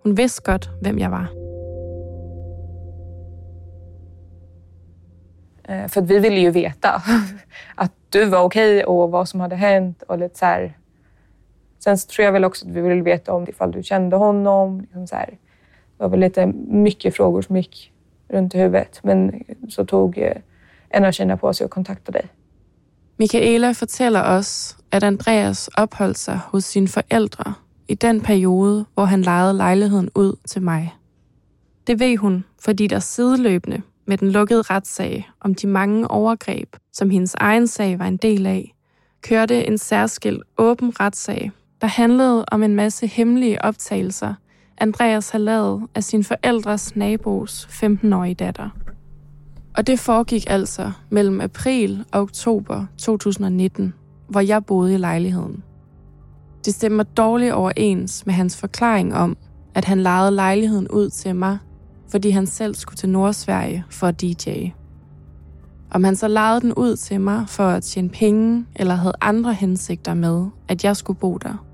Hun 0.03 0.17
vidste 0.17 0.41
godt, 0.41 0.69
hvem 0.81 0.99
jeg 0.99 1.11
var. 1.11 1.27
Eh, 5.69 5.87
För 5.87 6.01
vi 6.01 6.19
ville 6.19 6.39
ju 6.39 6.51
veta 6.51 7.01
att 7.75 7.91
du 8.09 8.25
var 8.25 8.43
okej 8.43 8.85
och 8.85 9.11
vad 9.11 9.29
som 9.29 9.39
hade 9.39 9.55
hänt 9.55 10.03
och 10.03 10.17
lite 10.19 10.37
så 10.39 10.45
här. 10.45 10.77
Sen 11.79 11.97
så 11.97 12.07
tror 12.07 12.25
jag 12.25 12.31
väl 12.31 12.45
också 12.45 12.65
att 12.65 12.71
vi 12.71 12.81
ville 12.81 13.01
veta 13.01 13.33
om 13.33 13.45
ifall 13.49 13.71
du 13.71 13.83
kände 13.83 14.15
honom. 14.15 14.81
Liksom 14.81 15.07
så 15.07 15.15
här. 15.15 15.29
Det 15.97 16.03
var 16.03 16.09
väl 16.09 16.19
lite 16.19 16.45
mycket 16.67 17.15
frågor 17.15 17.41
som 17.41 17.57
gick 17.57 17.91
runt 18.27 18.55
i 18.55 18.57
huvudet. 18.57 18.99
Men 19.03 19.43
så 19.69 19.85
tog 19.85 20.17
eh, 20.17 20.37
en 20.89 21.05
av 21.05 21.11
tjejerna 21.11 21.37
på 21.37 21.53
sig 21.53 21.65
att 21.65 21.71
kontakta 21.71 22.11
dig. 22.11 22.25
Michaela 23.17 23.73
fortæller 23.73 24.37
os, 24.37 24.77
at 24.91 25.03
Andreas 25.03 25.69
opholdt 25.77 26.17
sig 26.17 26.39
hos 26.51 26.65
sine 26.65 26.87
forældre 26.87 27.53
i 27.89 27.93
den 27.93 28.21
periode, 28.21 28.85
hvor 28.93 29.05
han 29.05 29.21
lejede 29.21 29.53
lejligheden 29.53 30.09
ud 30.15 30.35
til 30.47 30.61
mig. 30.61 30.95
Det 31.87 31.99
ved 31.99 32.17
hun, 32.17 32.45
fordi 32.61 32.87
der 32.87 32.99
sideløbende 32.99 33.81
med 34.05 34.17
den 34.17 34.31
lukkede 34.31 34.61
retssag 34.61 35.29
om 35.41 35.55
de 35.55 35.67
mange 35.67 36.11
overgreb, 36.11 36.75
som 36.93 37.09
hendes 37.09 37.35
egen 37.35 37.67
sag 37.67 37.99
var 37.99 38.07
en 38.07 38.17
del 38.17 38.45
af, 38.45 38.75
kørte 39.21 39.67
en 39.67 39.77
særskilt 39.77 40.43
åben 40.57 40.99
retssag, 40.99 41.51
der 41.81 41.87
handlede 41.87 42.45
om 42.51 42.63
en 42.63 42.75
masse 42.75 43.07
hemmelige 43.07 43.61
optagelser, 43.65 44.33
Andreas 44.77 45.29
har 45.29 45.39
lavet 45.39 45.83
af 45.95 46.03
sin 46.03 46.23
forældres 46.23 46.95
nabos 46.95 47.67
15-årige 47.71 48.35
datter. 48.35 48.69
Og 49.77 49.87
det 49.87 49.99
foregik 49.99 50.43
altså 50.47 50.91
mellem 51.09 51.41
april 51.41 52.05
og 52.11 52.21
oktober 52.21 52.85
2019, 52.97 53.93
hvor 54.27 54.39
jeg 54.39 54.65
boede 54.65 54.93
i 54.93 54.97
lejligheden. 54.97 55.63
Det 56.69 56.75
stemmer 56.75 57.03
dårligt 57.03 57.53
overens 57.53 58.25
med 58.25 58.33
hans 58.33 58.57
forklaring 58.57 59.15
om, 59.15 59.37
at 59.75 59.85
han 59.85 59.99
lejede 59.99 60.31
lejligheden 60.31 60.87
ud 60.87 61.09
til 61.09 61.35
mig, 61.35 61.57
fordi 62.11 62.29
han 62.29 62.47
selv 62.47 62.75
skulle 62.75 62.97
til 62.97 63.09
Nordsverige 63.09 63.85
for 63.89 64.07
at 64.07 64.21
DJ. 64.21 64.69
Om 65.91 66.03
han 66.03 66.15
så 66.15 66.27
lejede 66.27 66.61
den 66.61 66.73
ud 66.73 66.95
til 66.95 67.21
mig 67.21 67.43
for 67.47 67.63
at 67.63 67.83
tjene 67.83 68.09
penge, 68.09 68.65
eller 68.75 68.95
havde 68.95 69.13
andre 69.21 69.53
hensigter 69.53 70.13
med, 70.13 70.47
at 70.67 70.83
jeg 70.83 70.97
skulle 70.97 71.19
bo 71.19 71.37
der, 71.37 71.65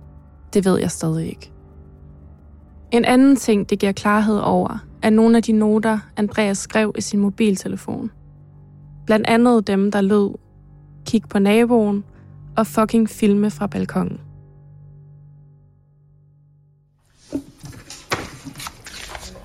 det 0.54 0.66
ved 0.66 0.80
jeg 0.80 0.92
stadig 0.92 1.28
ikke. 1.28 1.52
En 2.92 3.06
anden 3.06 3.36
ting, 3.36 3.70
det 3.70 3.80
giver 3.80 3.92
klarhed 3.92 4.38
over, 4.38 4.86
er 5.02 5.10
nogle 5.10 5.38
af 5.38 5.44
de 5.44 5.52
noter, 5.52 6.00
Andreas 6.18 6.58
skrev 6.58 6.94
i 6.98 7.02
sin 7.02 7.20
mobiltelefon. 7.20 8.12
Blandt 9.06 9.28
andet 9.28 9.68
dem, 9.68 9.92
der 9.92 10.02
lød, 10.02 10.36
kig 11.06 11.24
på 11.30 11.40
naboen 11.40 12.04
og 12.58 12.68
fucking 12.68 13.10
filme 13.10 13.52
fra 13.52 13.68
balkongen. 13.68 14.25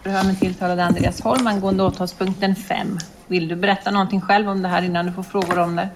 Förhör 0.02 0.24
med 0.24 0.38
tilltalade 0.40 0.84
Andreas 0.84 1.20
Holm 1.20 1.46
angående 1.46 1.84
åtalspunkten 1.84 2.54
5. 2.54 2.98
Vill 3.28 3.48
du 3.48 3.56
berätta 3.56 3.90
någonting 3.90 4.20
själv 4.20 4.48
om 4.48 4.62
det 4.62 4.68
här 4.68 4.82
innan 4.82 5.06
du 5.06 5.12
får 5.12 5.22
frågor 5.22 5.58
om 5.58 5.76
det? 5.76 5.88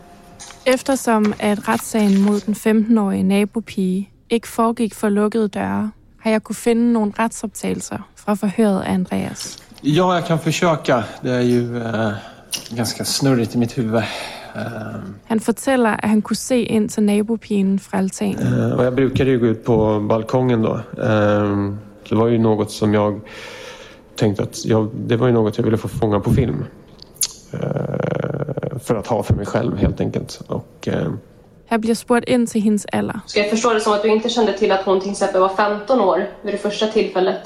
Eftersom 0.65 1.35
at 1.41 1.69
retssagen 1.69 2.21
mod 2.21 2.41
den 2.47 2.55
15-årige 2.55 3.23
nabopige 3.23 4.09
ikke 4.31 4.49
foregik 4.49 4.95
for 4.95 5.09
lukkede 5.09 5.49
døre, 5.49 5.91
har 6.21 6.31
jeg 6.31 6.43
kunne 6.43 6.57
finde 6.57 6.93
nogle 6.93 7.13
retsoptagelser 7.19 7.99
fra 8.17 8.35
forhøret 8.35 8.81
af 8.83 8.93
Andreas. 8.95 9.59
Ja, 9.83 10.15
jag 10.15 10.25
kan 10.25 10.39
försöka. 10.39 11.03
Det 11.23 11.31
är 11.35 11.41
ju 11.41 11.77
eh, 11.79 12.13
ganska 12.77 13.05
snurrigt 13.05 13.55
i 13.55 13.59
mitt 13.59 13.79
huvud. 13.79 14.03
Eh, 14.57 14.63
Han 15.29 15.41
fortæller, 15.41 15.91
at 15.91 16.09
han 16.09 16.23
kunne 16.23 16.37
se 16.37 16.63
ind 16.63 16.89
til 16.89 17.03
nabopigen 17.03 17.79
fra 17.79 17.99
altanen. 17.99 18.39
eh, 18.47 18.73
och 18.73 18.85
jag 18.85 18.95
brukade 18.95 19.31
ju 19.31 19.39
gå 19.39 19.47
ut 19.47 19.65
på 19.65 20.01
balkongen 20.09 20.63
då. 20.63 20.75
Eh, 21.03 21.73
det 22.09 22.15
var 22.15 22.29
ju 22.29 22.39
något 22.39 22.71
som 22.71 22.95
jag 22.95 23.21
tänkte 24.17 24.43
att 24.43 24.65
jag, 24.65 24.91
det 24.95 25.17
var 25.17 25.27
ju 25.27 25.33
något 25.33 25.59
jag 25.59 25.65
ville 25.65 25.77
få 25.77 25.89
fånga 25.89 26.21
på 26.21 26.31
film. 26.33 26.65
Eh, 27.53 28.79
för 28.79 28.95
att 28.95 29.07
ha 29.07 29.23
för 29.23 29.35
mig 29.35 29.47
själv 29.47 29.77
helt 29.77 30.01
enkelt. 30.01 30.41
Och, 30.47 30.89
eh, 30.89 31.13
Her 31.67 31.79
bliver 31.79 31.95
spurgt 31.95 32.29
ind 32.29 32.49
til 32.49 32.61
hendes 32.61 32.87
alder. 32.93 33.21
Ska 33.27 33.41
jag 33.41 33.51
förstå 33.51 33.73
det 33.75 33.81
som 33.81 33.93
att 33.93 34.03
du 34.03 34.09
inte 34.09 34.29
kände 34.29 34.53
till 34.59 34.73
att 34.73 34.85
hon 34.85 35.01
till 35.01 35.11
exempel 35.11 35.41
var 35.41 35.49
15 35.49 36.01
år 36.01 36.27
vid 36.43 36.55
det 36.55 36.59
första 36.59 36.87
tillfället? 36.87 37.41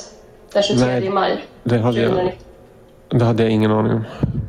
Den 0.52 0.62
23 0.62 0.86
Nej. 0.86 1.10
maj 1.10 1.44
det, 1.64 1.78
hade 1.78 2.00
jag, 2.00 2.10
2019. 2.10 3.18
det 3.18 3.24
hade 3.24 3.42
jag 3.42 3.52
ingen 3.52 3.70
aning 3.70 3.92
om. 3.92 4.04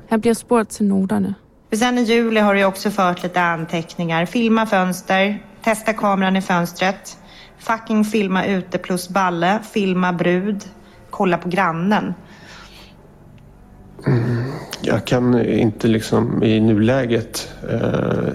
Her 0.10 0.18
bliver 0.18 0.34
spurgt 0.34 0.70
til 0.70 0.86
noterne. 0.86 1.34
För 1.70 1.78
sen 1.78 1.98
i 1.98 2.02
juli 2.04 2.40
har 2.40 2.56
du 2.56 2.64
också 2.66 2.90
fört 2.90 3.24
lite 3.24 3.42
anteckningar. 3.42 4.26
Filma 4.26 4.66
fönster, 4.66 5.38
testa 5.64 5.94
kameran 5.94 6.36
i 6.36 6.42
fönstret, 6.42 7.18
fucking 7.60 8.06
filma 8.06 8.46
ute 8.46 8.78
plus 8.78 9.10
balle, 9.10 9.60
filma 9.74 10.12
brud, 10.14 10.62
kolla 11.10 11.38
på 11.38 11.50
grannen. 11.50 12.14
Jag 14.82 15.06
kan 15.06 15.46
inte 15.46 15.88
liksom 15.88 16.44
i 16.44 16.60
nuläget 16.60 17.54
eh, 17.70 18.34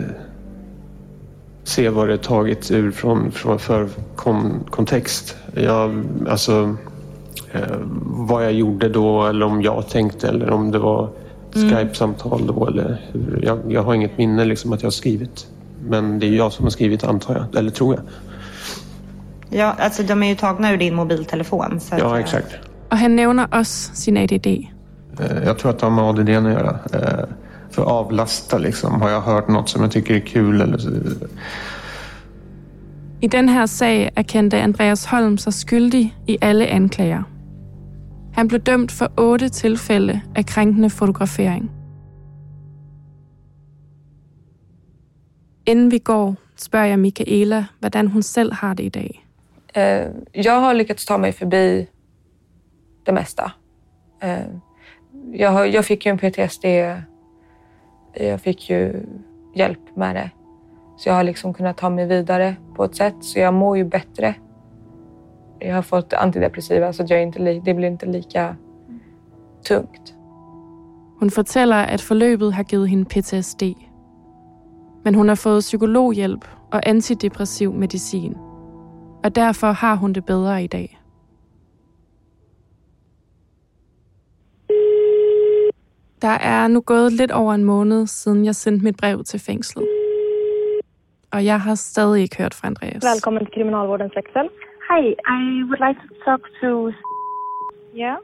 se 1.64 1.88
vad 1.88 2.08
det 2.08 2.12
är 2.12 2.18
taget 2.18 2.70
ur 2.70 2.90
från, 2.90 3.32
från 3.32 3.58
för 3.58 3.88
kon, 4.16 4.64
kontext. 4.70 5.36
Jag, 5.54 6.04
alltså, 6.28 6.76
eh, 7.52 7.76
vad 8.04 8.44
jag 8.44 8.52
gjorde 8.52 8.88
då 8.88 9.26
eller 9.26 9.46
om 9.46 9.62
jag 9.62 9.88
tänkte 9.88 10.28
eller 10.28 10.50
om 10.50 10.70
det 10.70 10.78
var 10.78 11.08
Skype-samtal 11.54 12.46
då 12.46 12.66
eller 12.66 13.00
hur. 13.12 13.40
Jag, 13.42 13.58
jag 13.68 13.82
har 13.82 13.94
inget 13.94 14.18
minne 14.18 14.44
liksom 14.44 14.72
att 14.72 14.82
jag 14.82 14.86
har 14.86 14.92
skrivit. 14.92 15.46
Men 15.88 16.18
det 16.18 16.26
är 16.26 16.30
jag 16.30 16.52
som 16.52 16.64
har 16.64 16.70
skrivit 16.70 17.04
antar 17.04 17.34
jag, 17.34 17.58
eller 17.58 17.70
tror 17.70 17.94
jag. 17.94 18.04
Ja, 19.58 19.74
alltså 19.78 20.02
de 20.02 20.22
är 20.22 20.28
ju 20.28 20.34
tagna 20.34 20.72
ur 20.72 20.76
din 20.76 20.94
mobiltelefon. 20.94 21.80
Så 21.80 21.94
att, 21.94 22.00
Ja, 22.00 22.14
eh, 22.14 22.20
exakt. 22.24 22.56
Og 22.94 22.98
han 22.98 23.10
nævner 23.10 23.46
også 23.50 23.90
sin 23.94 24.16
ADD. 24.16 24.46
Eh, 24.46 25.44
Jag 25.44 25.58
tror 25.58 25.70
att 25.70 25.78
det 25.78 25.86
har 25.86 25.90
med 25.90 26.04
ADD 26.04 26.28
att 26.28 26.52
göra. 26.52 26.78
Eh, 26.94 27.24
För 27.70 27.82
att 27.82 27.88
avlasta 27.88 28.58
liksom. 28.58 29.00
Har 29.02 29.10
jag 29.10 29.20
hört 29.20 29.48
något 29.48 29.68
som 29.68 29.82
jag 29.82 29.90
tycker 29.90 30.14
är 30.14 30.20
kul 30.20 30.60
eller 30.60 30.78
I 33.22 33.26
den 33.28 33.48
her 33.48 33.66
sag 33.66 34.10
erkendte 34.16 34.62
Andreas 34.62 35.06
Holm 35.06 35.38
sig 35.38 35.52
skyldig 35.52 36.14
i 36.26 36.38
alle 36.40 36.66
anklager. 36.66 37.24
Han 38.34 38.48
blev 38.48 38.60
dømt 38.60 38.92
for 38.92 39.08
otte 39.20 39.48
tilfælde 39.48 40.20
af 40.36 40.46
krænkende 40.46 40.90
fotografering. 40.90 41.70
Inden 45.66 45.90
vi 45.90 45.98
går, 45.98 46.34
spørger 46.56 46.86
jeg 46.86 46.98
Michaela, 46.98 47.64
hvordan 47.80 48.06
hun 48.06 48.22
selv 48.22 48.52
har 48.52 48.74
det 48.74 48.84
i 48.84 48.88
dag. 48.88 49.24
Eh, 49.76 50.06
Jag 50.44 50.60
har 50.60 50.74
lyckats 50.74 51.06
ta 51.06 51.16
mig 51.16 51.32
förbi 51.34 51.86
det 53.06 53.12
mesta. 53.12 53.52
Eh, 54.20 54.46
Jag, 55.32 55.68
jag 55.68 55.84
fick 55.84 56.06
ju 56.06 56.10
en 56.10 56.18
PTSD. 56.18 56.64
Jag 58.14 58.40
fick 58.40 58.70
ju 58.70 59.06
hjälp 59.54 59.96
med 59.96 60.16
det. 60.16 60.30
Så 60.96 61.08
jag 61.08 61.14
har 61.14 61.24
liksom 61.24 61.54
kunnat 61.54 61.76
ta 61.76 61.90
mig 61.90 62.06
vidare 62.06 62.56
på 62.76 62.84
ett 62.84 62.96
sätt. 62.96 63.14
Så 63.20 63.38
jag 63.38 63.54
mår 63.54 63.76
ju 63.76 63.84
bättre. 63.84 64.34
Jag 65.60 65.74
har 65.74 65.82
fått 65.82 66.12
antidepressiva 66.12 66.92
så 66.92 67.02
jag 67.08 67.18
är 67.18 67.22
inte 67.22 67.60
det 67.64 67.74
blir 67.74 67.88
inte 67.88 68.06
lika 68.06 68.56
tungt. 69.68 70.14
Hun 71.20 71.30
fortæller, 71.30 71.84
at 71.86 72.00
forløbet 72.00 72.54
har 72.54 72.62
givet 72.64 72.88
hende 72.90 73.04
PTSD. 73.04 73.62
Men 75.04 75.14
hun 75.14 75.28
har 75.28 75.34
fået 75.36 75.60
psykologhjælp 75.60 76.44
og 76.72 76.88
antidepressiv 76.88 77.72
medicin. 77.72 78.36
Og 79.24 79.34
derfor 79.34 79.72
har 79.72 79.94
hun 79.94 80.12
det 80.12 80.24
bedre 80.24 80.64
i 80.64 80.66
dag. 80.66 80.98
Der 86.26 86.38
er 86.54 86.68
nu 86.68 86.80
gået 86.80 87.12
lidt 87.12 87.30
over 87.30 87.52
en 87.54 87.64
måned, 87.64 88.06
siden 88.06 88.44
jeg 88.44 88.54
sendte 88.54 88.84
mit 88.84 88.96
brev 88.96 89.24
til 89.24 89.40
fængslet. 89.40 89.88
Og 91.32 91.44
jeg 91.44 91.60
har 91.60 91.74
stadig 91.74 92.22
ikke 92.22 92.36
hørt 92.42 92.54
fra 92.54 92.66
Andreas. 92.68 93.02
Välkommen 93.12 93.40
till 93.44 93.54
Kriminalvårdens 93.54 94.12
växel. 94.16 94.48
Hi, 94.90 95.02
I 95.38 95.42
would 95.68 95.80
like 95.86 95.98
to 96.06 96.14
talk 96.26 96.42
to... 96.60 96.92
Yeah? 97.96 98.16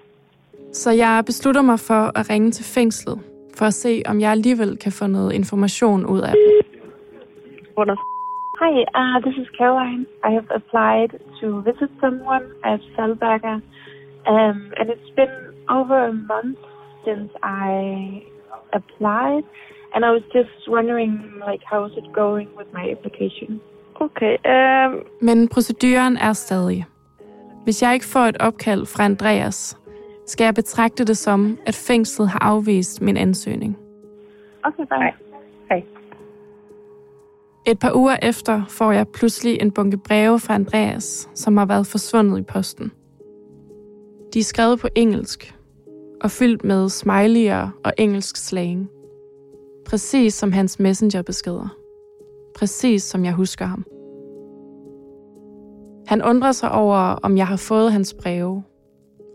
Så 0.72 0.90
jeg 0.90 1.22
beslutter 1.26 1.62
mig 1.62 1.80
for 1.80 2.18
at 2.18 2.30
ringe 2.30 2.50
til 2.50 2.64
fængslet, 2.64 3.18
for 3.58 3.64
at 3.64 3.74
se, 3.74 4.02
om 4.06 4.20
jeg 4.20 4.30
alligevel 4.30 4.76
kan 4.76 4.92
få 4.92 5.06
noget 5.06 5.32
information 5.32 6.06
ud 6.06 6.20
af 6.20 6.32
dem. 6.32 6.42
Hi, 8.62 8.74
uh, 9.00 9.16
this 9.26 9.36
is 9.42 9.48
Caroline. 9.58 10.02
I 10.28 10.30
have 10.38 10.48
applied 10.58 11.10
to 11.40 11.46
visit 11.68 11.90
someone 12.02 12.44
at 12.64 12.80
Salberger, 12.94 13.58
um, 14.32 14.58
and 14.78 14.86
it's 14.94 15.10
been 15.18 15.34
over 15.78 15.96
a 16.12 16.12
month 16.32 16.69
since 17.04 17.30
I 17.42 17.70
applied, 18.72 19.44
and 19.94 20.04
I 20.04 20.10
was 20.10 20.22
just 20.32 20.68
wondering, 20.68 21.12
like, 21.48 21.62
how 21.72 21.86
is 21.86 21.92
it 21.96 22.12
going 22.12 22.48
with 22.58 22.68
my 22.72 22.84
application? 22.94 23.60
Okay, 24.00 24.36
um, 24.44 25.02
Men 25.20 25.48
proceduren 25.48 26.16
er 26.16 26.32
stadig. 26.32 26.86
Hvis 27.64 27.82
jeg 27.82 27.94
ikke 27.94 28.06
får 28.06 28.20
et 28.20 28.36
opkald 28.40 28.86
fra 28.86 29.04
Andreas, 29.04 29.78
skal 30.26 30.44
jeg 30.44 30.54
betragte 30.54 31.04
det 31.04 31.16
som, 31.18 31.58
at 31.66 31.74
fængslet 31.74 32.28
har 32.28 32.38
afvist 32.38 33.02
min 33.02 33.16
ansøgning. 33.16 33.78
Okay, 34.64 34.86
bye. 34.86 35.12
Hej. 35.68 35.82
Et 37.66 37.78
par 37.78 37.92
uger 37.94 38.16
efter 38.22 38.62
får 38.68 38.92
jeg 38.92 39.08
pludselig 39.08 39.60
en 39.60 39.70
bunke 39.70 39.96
breve 39.96 40.40
fra 40.40 40.54
Andreas, 40.54 41.28
som 41.34 41.56
har 41.56 41.66
været 41.66 41.86
forsvundet 41.86 42.38
i 42.38 42.42
posten. 42.42 42.92
De 44.34 44.38
er 44.38 44.44
skrevet 44.44 44.80
på 44.80 44.88
engelsk 44.94 45.54
og 46.20 46.30
fyldt 46.30 46.64
med 46.64 46.86
smiley'er 46.86 47.80
og 47.84 47.92
engelsk 47.98 48.36
slang. 48.36 48.90
Præcis 49.86 50.34
som 50.34 50.52
hans 50.52 50.78
messengerbeskeder. 50.78 51.76
Præcis 52.54 53.02
som 53.02 53.24
jeg 53.24 53.32
husker 53.32 53.64
ham. 53.64 53.84
Han 56.06 56.22
undrer 56.24 56.52
sig 56.52 56.72
over, 56.72 56.98
om 56.98 57.36
jeg 57.36 57.46
har 57.46 57.56
fået 57.56 57.92
hans 57.92 58.14
breve, 58.14 58.62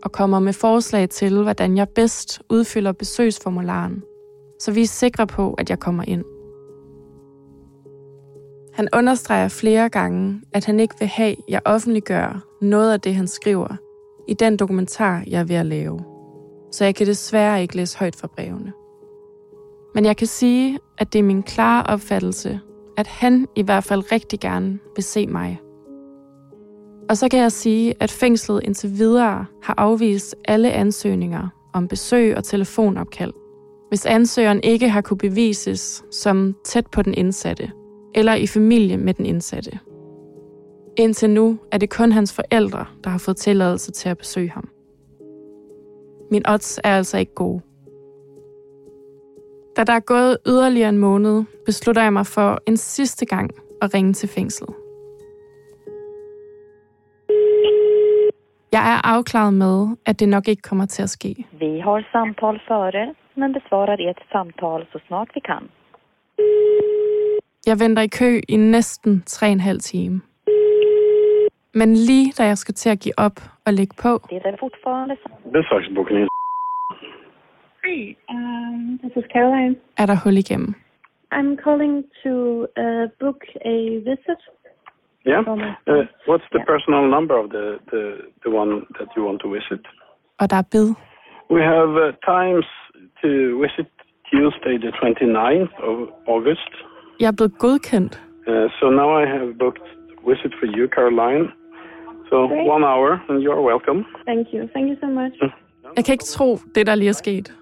og 0.02 0.12
kommer 0.12 0.38
med 0.38 0.52
forslag 0.52 1.08
til, 1.08 1.42
hvordan 1.42 1.76
jeg 1.76 1.88
bedst 1.88 2.42
udfylder 2.50 2.92
besøgsformularen, 2.92 4.02
så 4.60 4.72
vi 4.72 4.82
er 4.82 4.86
sikre 4.86 5.26
på, 5.26 5.54
at 5.54 5.70
jeg 5.70 5.78
kommer 5.78 6.04
ind. 6.06 6.24
Han 8.72 8.88
understreger 8.92 9.48
flere 9.48 9.88
gange, 9.88 10.40
at 10.52 10.64
han 10.64 10.80
ikke 10.80 10.94
vil 10.98 11.08
have, 11.08 11.30
at 11.30 11.38
jeg 11.48 11.60
offentliggør 11.64 12.44
noget 12.62 12.92
af 12.92 13.00
det, 13.00 13.14
han 13.14 13.26
skriver, 13.26 13.76
i 14.28 14.34
den 14.34 14.56
dokumentar, 14.56 15.22
jeg 15.26 15.40
er 15.40 15.44
ved 15.44 15.56
at 15.56 15.66
lave. 15.66 16.15
Så 16.76 16.84
jeg 16.84 16.94
kan 16.94 17.06
desværre 17.06 17.62
ikke 17.62 17.76
læse 17.76 17.98
højt 17.98 18.16
fra 18.16 18.28
brevene. 18.36 18.72
Men 19.94 20.04
jeg 20.04 20.16
kan 20.16 20.26
sige, 20.26 20.78
at 20.98 21.12
det 21.12 21.18
er 21.18 21.22
min 21.22 21.42
klare 21.42 21.86
opfattelse, 21.86 22.60
at 22.96 23.06
han 23.06 23.46
i 23.56 23.62
hvert 23.62 23.84
fald 23.84 24.12
rigtig 24.12 24.40
gerne 24.40 24.78
vil 24.96 25.04
se 25.04 25.26
mig. 25.26 25.60
Og 27.08 27.16
så 27.16 27.28
kan 27.28 27.40
jeg 27.40 27.52
sige, 27.52 27.94
at 28.00 28.10
fængslet 28.10 28.60
indtil 28.64 28.98
videre 28.98 29.46
har 29.62 29.74
afvist 29.76 30.34
alle 30.44 30.72
ansøgninger 30.72 31.48
om 31.72 31.88
besøg 31.88 32.36
og 32.36 32.44
telefonopkald, 32.44 33.32
hvis 33.88 34.06
ansøgeren 34.06 34.60
ikke 34.62 34.88
har 34.88 35.00
kunne 35.00 35.18
bevises 35.18 36.04
som 36.10 36.54
tæt 36.64 36.86
på 36.86 37.02
den 37.02 37.14
indsatte, 37.14 37.70
eller 38.14 38.34
i 38.34 38.46
familie 38.46 38.96
med 38.96 39.14
den 39.14 39.26
indsatte. 39.26 39.78
Indtil 40.96 41.30
nu 41.30 41.58
er 41.72 41.78
det 41.78 41.90
kun 41.90 42.12
hans 42.12 42.32
forældre, 42.32 42.86
der 43.04 43.10
har 43.10 43.18
fået 43.18 43.36
tilladelse 43.36 43.92
til 43.92 44.08
at 44.08 44.18
besøge 44.18 44.50
ham. 44.50 44.68
Min 46.30 46.42
odds 46.48 46.80
er 46.84 46.96
altså 46.96 47.18
ikke 47.18 47.34
gode. 47.34 47.60
Da 49.76 49.84
der 49.84 49.92
er 49.92 50.00
gået 50.00 50.38
yderligere 50.46 50.88
en 50.88 50.98
måned, 50.98 51.44
beslutter 51.64 52.02
jeg 52.02 52.12
mig 52.12 52.26
for 52.26 52.58
en 52.66 52.76
sidste 52.76 53.26
gang 53.26 53.50
at 53.82 53.94
ringe 53.94 54.12
til 54.12 54.28
fængslet. 54.28 54.74
Jeg 58.72 58.84
er 58.94 59.06
afklaret 59.14 59.54
med, 59.54 59.96
at 60.06 60.20
det 60.20 60.28
nok 60.28 60.48
ikke 60.48 60.62
kommer 60.62 60.86
til 60.86 61.02
at 61.02 61.10
ske. 61.10 61.46
Vi 61.52 61.80
har 61.84 62.08
samtal 62.12 62.60
före, 62.68 63.14
men 63.36 63.52
besvarar 63.52 64.00
ert 64.08 64.22
samtal 64.32 64.86
så 64.92 64.98
snart 65.06 65.28
vi 65.34 65.40
kan. 65.40 65.62
Jeg 67.66 67.80
venter 67.80 68.02
i 68.02 68.06
kø 68.06 68.40
i 68.48 68.56
næsten 68.56 69.22
3,5 69.30 69.78
time. 69.78 70.20
Men 71.80 71.94
lige 72.08 72.32
da 72.38 72.42
jeg 72.52 72.58
skal 72.58 72.74
til 72.74 72.90
at 72.90 73.00
give 73.00 73.18
op 73.18 73.36
og 73.66 73.72
lægge 73.72 73.94
på, 74.02 74.12
Det 74.30 74.46
är 74.46 74.56
fortfarande 74.60 75.16
Besöksbokningen. 75.56 76.28
Hi, 77.84 78.16
um, 78.34 78.98
this 79.02 79.12
is 79.20 79.24
Caroline. 79.34 79.74
er 79.98 80.06
der 80.06 80.16
hul 80.24 80.36
igennem. 80.44 80.74
I'm 81.34 81.52
calling 81.64 81.94
to 82.22 82.34
uh, 82.82 83.04
book 83.22 83.40
a 83.74 83.76
visit. 84.10 84.40
Yeah. 85.30 85.42
Uh, 85.48 86.04
what's 86.30 86.48
the 86.54 86.62
personal 86.70 87.04
number 87.16 87.36
of 87.42 87.46
the, 87.56 87.66
the, 87.92 88.02
the 88.44 88.50
one 88.60 88.72
that 88.98 89.08
you 89.16 89.22
want 89.28 89.38
to 89.44 89.48
visit? 89.58 89.82
Og 90.40 90.50
der 90.50 90.56
er 90.56 90.68
bid. 90.72 90.88
We 91.56 91.62
have 91.74 91.92
uh, 92.04 92.08
times 92.34 92.66
to 93.22 93.30
visit 93.64 93.88
Tuesday 94.30 94.74
the 94.84 94.92
29th 95.02 95.74
of 95.90 95.96
August. 96.34 96.72
Jeg 97.20 97.28
er 97.32 97.36
blevet 97.38 97.58
godkendt. 97.58 98.14
Uh, 98.50 98.66
so 98.78 98.84
now 99.00 99.08
I 99.22 99.24
have 99.34 99.48
booked 99.64 99.86
visit 100.30 100.52
for 100.60 100.66
you, 100.76 100.84
Caroline. 100.96 101.46
So 102.30 102.36
Great. 102.48 102.66
one 102.74 102.84
hour, 102.84 103.10
and 103.28 103.38
you're 103.44 103.62
welcome. 103.70 103.98
Thank 104.26 104.46
you. 104.54 104.60
Thank 104.74 104.86
you 104.90 104.96
so 105.00 105.06
much. 105.06 105.34
Jeg 105.96 106.04
kan 106.04 106.12
ikke 106.12 106.24
tro, 106.24 106.56
det 106.74 106.86
der 106.86 106.94
lige 106.94 107.08
er 107.08 107.12
sket. 107.12 107.52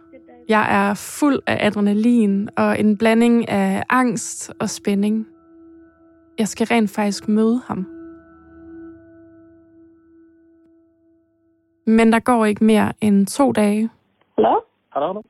Jeg 0.48 0.88
er 0.88 0.94
fuld 1.20 1.38
af 1.46 1.66
adrenalin 1.66 2.48
og 2.57 2.81
en 2.81 2.98
blanding 2.98 3.48
af 3.48 3.83
angst 3.90 4.53
og 4.61 4.68
spænding. 4.70 5.27
Jeg 6.38 6.48
skal 6.48 6.66
rent 6.66 6.90
faktisk 6.90 7.29
møde 7.29 7.61
ham. 7.66 7.87
Men 11.87 12.12
der 12.12 12.18
går 12.20 12.44
ikke 12.44 12.64
mere 12.64 12.92
end 13.00 13.27
to 13.27 13.53
dage, 13.53 13.90
Hello? 14.37 14.55
Hello. 14.94 15.22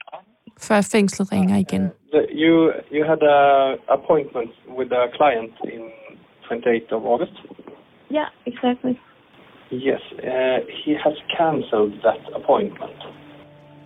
før 0.61 0.88
fængslet 0.92 1.33
ringer 1.33 1.57
igen. 1.57 1.83
The- 2.14 2.29
You 2.44 2.73
you 2.92 3.05
had 3.12 3.23
a 3.23 3.38
appointment 3.88 4.51
with 4.79 4.90
a 4.92 5.05
client 5.16 5.53
in 5.75 5.81
28th 6.44 6.92
of 6.97 7.03
August. 7.12 7.33
Yeah, 8.12 8.29
exactly. 8.47 8.94
Yes, 9.79 10.01
uh, 10.13 10.59
he 10.85 10.93
has 11.05 11.17
cancelled 11.37 11.93
that 12.03 12.21
appointment. 12.35 12.99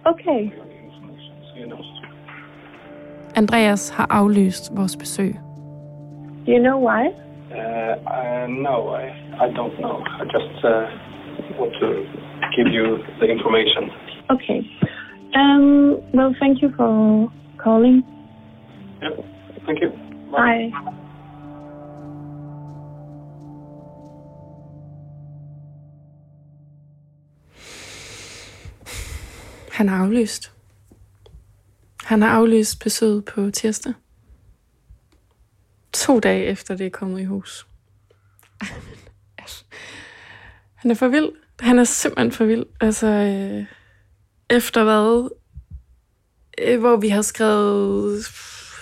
Okay. 0.07 0.53
So 0.57 0.65
you 1.57 1.67
know. 1.67 1.83
Andreas 3.37 3.91
har 3.91 4.07
aflyst 4.11 4.77
vores 4.77 4.97
besøg. 4.97 5.35
Do 6.47 6.53
you 6.53 6.63
know 6.63 6.79
why? 6.79 7.03
Uh, 7.51 7.95
uh, 8.17 8.47
no, 8.49 8.77
I 8.95 9.05
I 9.41 9.51
don't 9.59 9.81
know. 9.81 9.97
I 10.21 10.25
just 10.25 10.65
uh, 10.65 10.87
want 11.59 11.73
to 11.81 11.89
give 12.57 12.69
you 12.69 12.99
the 13.21 13.27
information. 13.27 13.91
Okay. 14.31 14.61
Um, 15.35 15.99
well, 16.15 16.35
thank 16.41 16.63
you 16.63 16.73
for 16.77 17.31
calling. 17.59 18.05
Yeah. 19.03 19.11
Thank 19.67 19.81
you. 19.83 19.91
Bye. 20.33 20.73
Han 29.79 29.89
har 29.89 30.05
aflyst. 30.05 30.53
Han 32.05 32.23
har 32.23 32.29
aflyst 32.29 32.81
besøget 32.81 33.25
på 33.25 33.51
tirsdag. 33.51 33.93
To 35.93 36.21
dage 36.21 36.45
efter 36.45 36.77
det 36.77 36.87
er 36.87 36.91
kommet 36.91 37.21
i 37.21 37.25
hus. 37.25 37.67
Han 40.75 40.91
er 40.91 40.95
for 40.95 41.09
vild. 41.09 41.29
Han 41.61 41.79
er 41.79 41.85
simpelthen 41.85 42.33
for 42.33 42.45
vild. 42.45 42.67
Altså, 42.81 43.07
øh, 43.07 43.67
efter 44.51 44.85
hvad? 44.85 45.31
Øh, 46.59 46.81
hvor 46.81 46.97
vi 46.97 47.09
har 47.09 47.23
skrevet 47.23 48.25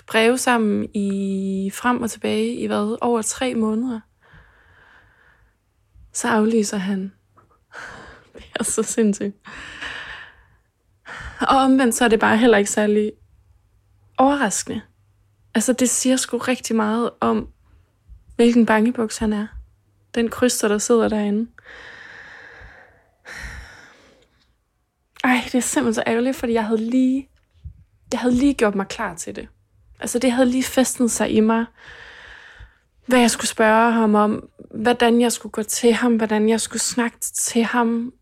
breve 0.06 0.38
sammen 0.38 0.88
i 0.94 1.70
frem 1.74 2.02
og 2.02 2.10
tilbage 2.10 2.54
i 2.54 2.66
hvad? 2.66 2.98
Over 3.00 3.22
tre 3.22 3.54
måneder. 3.54 4.00
Så 6.12 6.28
aflyser 6.28 6.76
han. 6.76 7.12
Det 8.34 8.44
er 8.60 8.64
så 8.64 8.82
sindssygt. 8.82 9.36
Og 11.40 11.56
omvendt 11.56 11.94
så 11.94 12.04
er 12.04 12.08
det 12.08 12.20
bare 12.20 12.38
heller 12.38 12.58
ikke 12.58 12.70
særlig 12.70 13.12
overraskende. 14.18 14.80
Altså, 15.54 15.72
det 15.72 15.90
siger 15.90 16.16
sgu 16.16 16.38
rigtig 16.38 16.76
meget 16.76 17.10
om, 17.20 17.48
hvilken 18.36 18.66
bangebuks 18.66 19.18
han 19.18 19.32
er. 19.32 19.46
Den 20.14 20.28
kryster, 20.28 20.68
der 20.68 20.78
sidder 20.78 21.08
derinde. 21.08 21.50
Ej, 25.24 25.40
det 25.44 25.54
er 25.54 25.60
simpelthen 25.60 25.94
så 25.94 26.02
ærgerligt, 26.06 26.36
fordi 26.36 26.52
jeg 26.52 26.64
havde 26.64 26.90
lige, 26.90 27.28
jeg 28.12 28.20
havde 28.20 28.34
lige 28.34 28.54
gjort 28.54 28.74
mig 28.74 28.88
klar 28.88 29.14
til 29.14 29.36
det. 29.36 29.48
Altså, 30.00 30.18
det 30.18 30.32
havde 30.32 30.48
lige 30.48 30.64
festet 30.64 31.10
sig 31.10 31.30
i 31.30 31.40
mig, 31.40 31.64
hvad 33.06 33.20
jeg 33.20 33.30
skulle 33.30 33.48
spørge 33.48 33.92
ham 33.92 34.14
om, 34.14 34.48
hvordan 34.74 35.20
jeg 35.20 35.32
skulle 35.32 35.52
gå 35.52 35.62
til 35.62 35.92
ham, 35.92 36.16
hvordan 36.16 36.48
jeg 36.48 36.60
skulle 36.60 36.82
snakke 36.82 37.18
til 37.20 37.64
ham. 37.64 38.12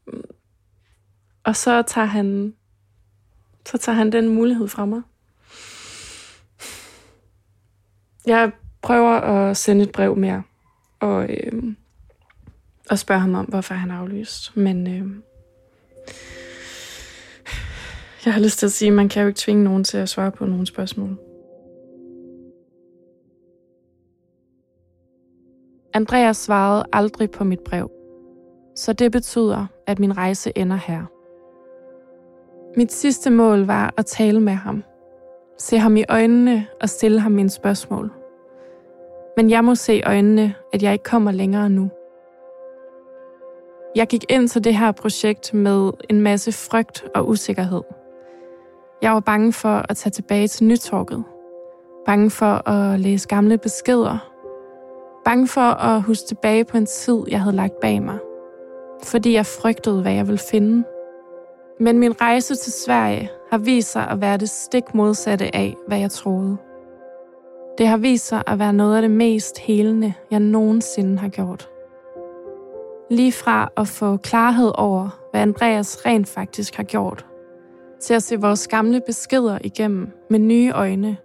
Og 1.44 1.56
så 1.56 1.82
tager 1.82 2.06
han, 2.06 2.54
så 3.66 3.78
tager 3.78 3.96
han 3.96 4.12
den 4.12 4.28
mulighed 4.28 4.68
fra 4.68 4.84
mig. 4.84 5.02
Jeg 8.26 8.52
prøver 8.82 9.10
at 9.10 9.56
sende 9.56 9.84
et 9.84 9.92
brev 9.92 10.16
mere, 10.16 10.42
og 11.00 11.30
øh, 11.30 11.74
og 12.90 12.98
spørge 12.98 13.20
ham 13.20 13.34
om, 13.34 13.44
hvorfor 13.44 13.74
han 13.74 13.90
aflyst. 13.90 14.56
Men 14.56 14.86
øh, 14.86 15.10
jeg 18.24 18.34
har 18.34 18.40
lyst 18.40 18.58
til 18.58 18.66
at 18.66 18.72
sige, 18.72 18.88
at 18.88 18.94
man 18.94 19.08
kan 19.08 19.22
jo 19.22 19.28
ikke 19.28 19.38
tvinge 19.38 19.64
nogen 19.64 19.84
til 19.84 19.98
at 19.98 20.08
svare 20.08 20.30
på 20.30 20.46
nogle 20.46 20.66
spørgsmål. 20.66 21.18
Andreas 25.94 26.36
svarede 26.36 26.84
aldrig 26.92 27.30
på 27.30 27.44
mit 27.44 27.60
brev, 27.60 27.90
så 28.76 28.92
det 28.92 29.12
betyder, 29.12 29.66
at 29.86 29.98
min 29.98 30.16
rejse 30.16 30.52
ender 30.58 30.76
her. 30.76 31.13
Mit 32.76 32.92
sidste 32.92 33.30
mål 33.30 33.66
var 33.66 33.94
at 33.96 34.06
tale 34.06 34.40
med 34.40 34.52
ham, 34.52 34.84
se 35.58 35.78
ham 35.78 35.96
i 35.96 36.04
øjnene 36.08 36.66
og 36.82 36.88
stille 36.88 37.20
ham 37.20 37.32
mine 37.32 37.50
spørgsmål. 37.50 38.12
Men 39.36 39.50
jeg 39.50 39.64
må 39.64 39.74
se 39.74 39.96
i 39.96 40.02
øjnene, 40.02 40.54
at 40.72 40.82
jeg 40.82 40.92
ikke 40.92 41.02
kommer 41.02 41.30
længere 41.30 41.70
nu. 41.70 41.90
Jeg 43.96 44.06
gik 44.06 44.24
ind 44.28 44.48
til 44.48 44.64
det 44.64 44.74
her 44.74 44.92
projekt 44.92 45.54
med 45.54 45.92
en 46.10 46.20
masse 46.20 46.52
frygt 46.52 47.04
og 47.14 47.28
usikkerhed. 47.28 47.82
Jeg 49.02 49.12
var 49.12 49.20
bange 49.20 49.52
for 49.52 49.84
at 49.88 49.96
tage 49.96 50.10
tilbage 50.10 50.48
til 50.48 50.66
Nytorket. 50.66 51.24
Bange 52.06 52.30
for 52.30 52.68
at 52.68 53.00
læse 53.00 53.28
gamle 53.28 53.58
beskeder. 53.58 54.30
Bange 55.24 55.48
for 55.48 55.60
at 55.60 56.02
huske 56.02 56.26
tilbage 56.28 56.64
på 56.64 56.76
en 56.76 56.86
tid, 56.86 57.22
jeg 57.28 57.40
havde 57.40 57.56
lagt 57.56 57.80
bag 57.80 58.02
mig. 58.02 58.18
Fordi 59.04 59.32
jeg 59.32 59.46
frygtede, 59.46 60.02
hvad 60.02 60.12
jeg 60.12 60.26
ville 60.26 60.40
finde. 60.50 60.84
Men 61.80 61.98
min 61.98 62.20
rejse 62.20 62.54
til 62.54 62.72
Sverige 62.72 63.30
har 63.50 63.58
vist 63.58 63.92
sig 63.92 64.08
at 64.08 64.20
være 64.20 64.36
det 64.36 64.50
stik 64.50 64.94
modsatte 64.94 65.56
af, 65.56 65.76
hvad 65.88 65.98
jeg 65.98 66.10
troede. 66.10 66.56
Det 67.78 67.86
har 67.86 67.96
vist 67.96 68.26
sig 68.26 68.42
at 68.46 68.58
være 68.58 68.72
noget 68.72 68.96
af 68.96 69.02
det 69.02 69.10
mest 69.10 69.58
helende, 69.58 70.14
jeg 70.30 70.40
nogensinde 70.40 71.18
har 71.18 71.28
gjort. 71.28 71.68
Lige 73.10 73.32
fra 73.32 73.72
at 73.76 73.88
få 73.88 74.16
klarhed 74.16 74.72
over, 74.74 75.20
hvad 75.30 75.40
Andreas 75.40 76.06
rent 76.06 76.28
faktisk 76.28 76.76
har 76.76 76.82
gjort, 76.82 77.26
til 78.00 78.14
at 78.14 78.22
se 78.22 78.40
vores 78.40 78.68
gamle 78.68 79.00
beskeder 79.06 79.58
igennem 79.64 80.08
med 80.30 80.38
nye 80.38 80.72
øjne 80.74 81.16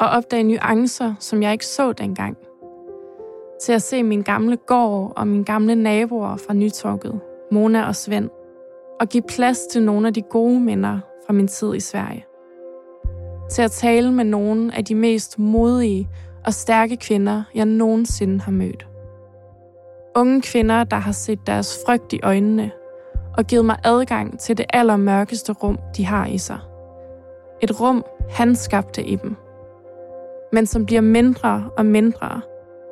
og 0.00 0.08
opdage 0.08 0.42
nuancer, 0.42 1.14
som 1.20 1.42
jeg 1.42 1.52
ikke 1.52 1.66
så 1.66 1.92
dengang. 1.92 2.36
Til 3.62 3.72
at 3.72 3.82
se 3.82 4.02
min 4.02 4.22
gamle 4.22 4.56
gård 4.56 5.12
og 5.16 5.28
mine 5.28 5.44
gamle 5.44 5.74
naboer 5.74 6.36
fra 6.36 6.54
Nytorket, 6.54 7.20
Mona 7.50 7.86
og 7.86 7.96
Svend, 7.96 8.30
og 9.00 9.08
give 9.08 9.22
plads 9.28 9.58
til 9.58 9.82
nogle 9.82 10.06
af 10.08 10.14
de 10.14 10.22
gode 10.22 10.60
minder 10.60 10.98
fra 11.26 11.32
min 11.32 11.48
tid 11.48 11.74
i 11.74 11.80
Sverige. 11.80 12.24
Til 13.50 13.62
at 13.62 13.70
tale 13.70 14.12
med 14.12 14.24
nogle 14.24 14.76
af 14.76 14.84
de 14.84 14.94
mest 14.94 15.38
modige 15.38 16.08
og 16.46 16.54
stærke 16.54 16.96
kvinder, 16.96 17.42
jeg 17.54 17.66
nogensinde 17.66 18.40
har 18.40 18.52
mødt. 18.52 18.86
Unge 20.16 20.42
kvinder, 20.42 20.84
der 20.84 20.96
har 20.96 21.12
set 21.12 21.38
deres 21.46 21.78
frygt 21.86 22.12
i 22.12 22.20
øjnene 22.22 22.70
og 23.36 23.44
givet 23.44 23.64
mig 23.64 23.76
adgang 23.84 24.38
til 24.38 24.58
det 24.58 24.66
allermørkeste 24.72 25.52
rum, 25.52 25.78
de 25.96 26.04
har 26.04 26.26
i 26.26 26.38
sig. 26.38 26.58
Et 27.60 27.80
rum, 27.80 28.04
han 28.30 28.54
skabte 28.54 29.02
i 29.02 29.16
dem. 29.16 29.36
Men 30.52 30.66
som 30.66 30.86
bliver 30.86 31.00
mindre 31.00 31.70
og 31.76 31.86
mindre, 31.86 32.40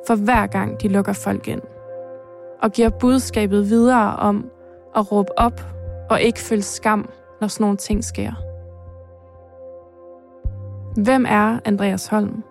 for 0.07 0.15
hver 0.15 0.47
gang 0.47 0.81
de 0.81 0.87
lukker 0.87 1.13
folk 1.13 1.47
ind. 1.47 1.61
Og 2.61 2.71
giver 2.71 2.89
budskabet 2.89 3.69
videre 3.69 4.15
om 4.15 4.49
at 4.95 5.11
råbe 5.11 5.39
op 5.39 5.61
og 6.09 6.21
ikke 6.21 6.39
føle 6.39 6.61
skam, 6.61 7.09
når 7.41 7.47
sådan 7.47 7.63
nogle 7.63 7.77
ting 7.77 8.03
sker. 8.03 8.31
Hvem 11.01 11.25
er 11.29 11.59
Andreas 11.65 12.07
Holm? 12.07 12.43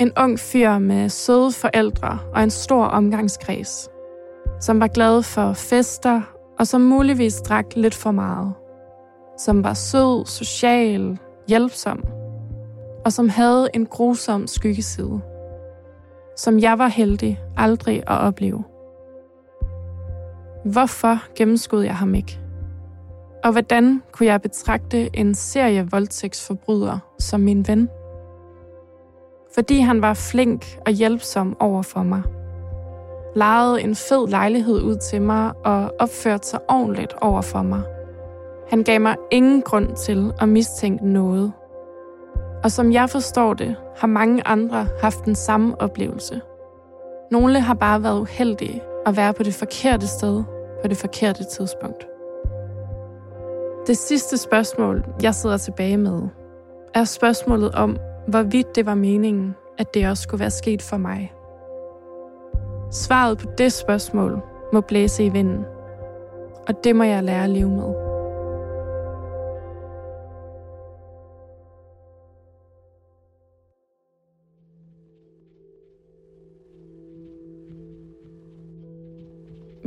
En 0.00 0.12
ung 0.16 0.38
fyr 0.38 0.78
med 0.78 1.08
søde 1.08 1.52
forældre 1.52 2.18
og 2.34 2.42
en 2.42 2.50
stor 2.50 2.84
omgangskreds, 2.84 3.88
som 4.60 4.80
var 4.80 4.88
glad 4.88 5.22
for 5.22 5.52
fester 5.52 6.20
og 6.58 6.66
som 6.66 6.80
muligvis 6.80 7.40
drak 7.40 7.64
lidt 7.76 7.94
for 7.94 8.10
meget. 8.10 8.52
Som 9.38 9.64
var 9.64 9.74
sød, 9.74 10.26
social, 10.26 11.18
hjælpsom 11.48 12.04
og 13.04 13.12
som 13.12 13.28
havde 13.28 13.68
en 13.74 13.86
grusom 13.86 14.46
skyggeside, 14.46 15.20
som 16.36 16.58
jeg 16.58 16.78
var 16.78 16.88
heldig 16.88 17.40
aldrig 17.56 17.96
at 17.96 18.18
opleve. 18.18 18.64
Hvorfor 20.72 21.34
gennemskod 21.34 21.82
jeg 21.82 21.96
ham 21.96 22.14
ikke? 22.14 22.40
Og 23.44 23.52
hvordan 23.52 24.02
kunne 24.12 24.26
jeg 24.26 24.42
betragte 24.42 25.16
en 25.16 25.34
serie 25.34 25.88
voldtægtsforbryder 25.90 26.98
som 27.18 27.40
min 27.40 27.68
ven? 27.68 27.88
Fordi 29.54 29.80
han 29.80 30.02
var 30.02 30.14
flink 30.14 30.78
og 30.86 30.92
hjælpsom 30.92 31.56
over 31.60 31.82
for 31.82 32.02
mig. 32.02 32.22
Lejede 33.36 33.82
en 33.82 33.94
fed 33.94 34.28
lejlighed 34.28 34.82
ud 34.82 34.96
til 35.10 35.22
mig 35.22 35.52
og 35.64 35.94
opførte 35.98 36.48
sig 36.48 36.60
ordentligt 36.68 37.14
over 37.20 37.40
for 37.40 37.62
mig. 37.62 37.82
Han 38.70 38.82
gav 38.82 39.00
mig 39.00 39.16
ingen 39.30 39.62
grund 39.62 39.96
til 39.96 40.32
at 40.40 40.48
mistænke 40.48 41.08
noget. 41.08 41.52
Og 42.64 42.70
som 42.72 42.92
jeg 42.92 43.10
forstår 43.10 43.54
det, 43.54 43.76
har 43.96 44.06
mange 44.06 44.46
andre 44.46 44.86
haft 45.00 45.24
den 45.24 45.34
samme 45.34 45.80
oplevelse. 45.80 46.40
Nogle 47.30 47.60
har 47.60 47.74
bare 47.74 48.02
været 48.02 48.20
uheldige 48.20 48.82
at 49.06 49.16
være 49.16 49.32
på 49.32 49.42
det 49.42 49.54
forkerte 49.54 50.06
sted 50.06 50.44
på 50.82 50.88
det 50.88 50.96
forkerte 50.96 51.44
tidspunkt. 51.44 52.06
Det 53.86 53.96
sidste 53.96 54.36
spørgsmål, 54.36 55.04
jeg 55.22 55.34
sidder 55.34 55.56
tilbage 55.56 55.96
med, 55.96 56.22
er 56.94 57.04
spørgsmålet 57.04 57.74
om, 57.74 57.96
hvorvidt 58.28 58.74
det 58.74 58.86
var 58.86 58.94
meningen, 58.94 59.54
at 59.78 59.94
det 59.94 60.08
også 60.08 60.22
skulle 60.22 60.40
være 60.40 60.50
sket 60.50 60.82
for 60.82 60.96
mig. 60.96 61.32
Svaret 62.90 63.38
på 63.38 63.46
det 63.58 63.72
spørgsmål 63.72 64.42
må 64.72 64.80
blæse 64.80 65.24
i 65.24 65.28
vinden, 65.28 65.64
og 66.68 66.84
det 66.84 66.96
må 66.96 67.04
jeg 67.04 67.24
lære 67.24 67.44
at 67.44 67.50
leve 67.50 67.70
med. 67.70 68.07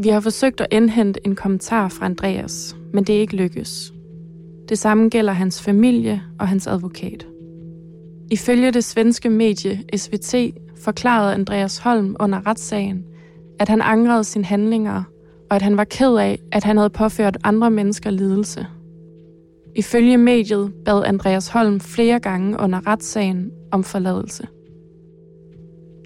Vi 0.03 0.09
har 0.09 0.19
forsøgt 0.19 0.61
at 0.61 0.67
indhente 0.71 1.19
en 1.25 1.35
kommentar 1.35 1.87
fra 1.87 2.05
Andreas, 2.05 2.75
men 2.93 3.03
det 3.03 3.15
er 3.15 3.19
ikke 3.19 3.35
lykkes. 3.35 3.93
Det 4.69 4.79
samme 4.79 5.09
gælder 5.09 5.33
hans 5.33 5.61
familie 5.61 6.21
og 6.39 6.47
hans 6.47 6.67
advokat. 6.67 7.27
Ifølge 8.31 8.71
det 8.71 8.83
svenske 8.83 9.29
medie 9.29 9.83
SVT 9.97 10.35
forklarede 10.83 11.33
Andreas 11.33 11.77
Holm 11.77 12.15
under 12.19 12.47
retssagen, 12.47 13.05
at 13.59 13.69
han 13.69 13.81
angrede 13.81 14.23
sine 14.23 14.45
handlinger, 14.45 15.03
og 15.49 15.55
at 15.55 15.61
han 15.61 15.77
var 15.77 15.83
ked 15.83 16.15
af, 16.15 16.39
at 16.51 16.63
han 16.63 16.77
havde 16.77 16.89
påført 16.89 17.37
andre 17.43 17.71
mennesker 17.71 18.09
lidelse. 18.09 18.67
Ifølge 19.75 20.17
mediet 20.17 20.73
bad 20.85 21.03
Andreas 21.05 21.47
Holm 21.47 21.79
flere 21.79 22.19
gange 22.19 22.59
under 22.59 22.87
retssagen 22.87 23.51
om 23.71 23.83
forladelse. 23.83 24.47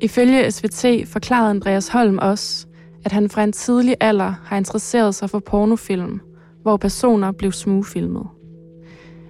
Ifølge 0.01 0.51
SVT 0.51 0.85
forklarede 1.07 1.49
Andreas 1.49 1.87
Holm 1.87 2.17
også, 2.17 2.67
at 3.05 3.11
han 3.11 3.29
fra 3.29 3.43
en 3.43 3.51
tidlig 3.51 3.95
alder 3.99 4.33
har 4.43 4.57
interesseret 4.57 5.15
sig 5.15 5.29
for 5.29 5.39
pornofilm, 5.39 6.19
hvor 6.61 6.77
personer 6.77 7.31
blev 7.31 7.51
smugfilmet. 7.51 8.27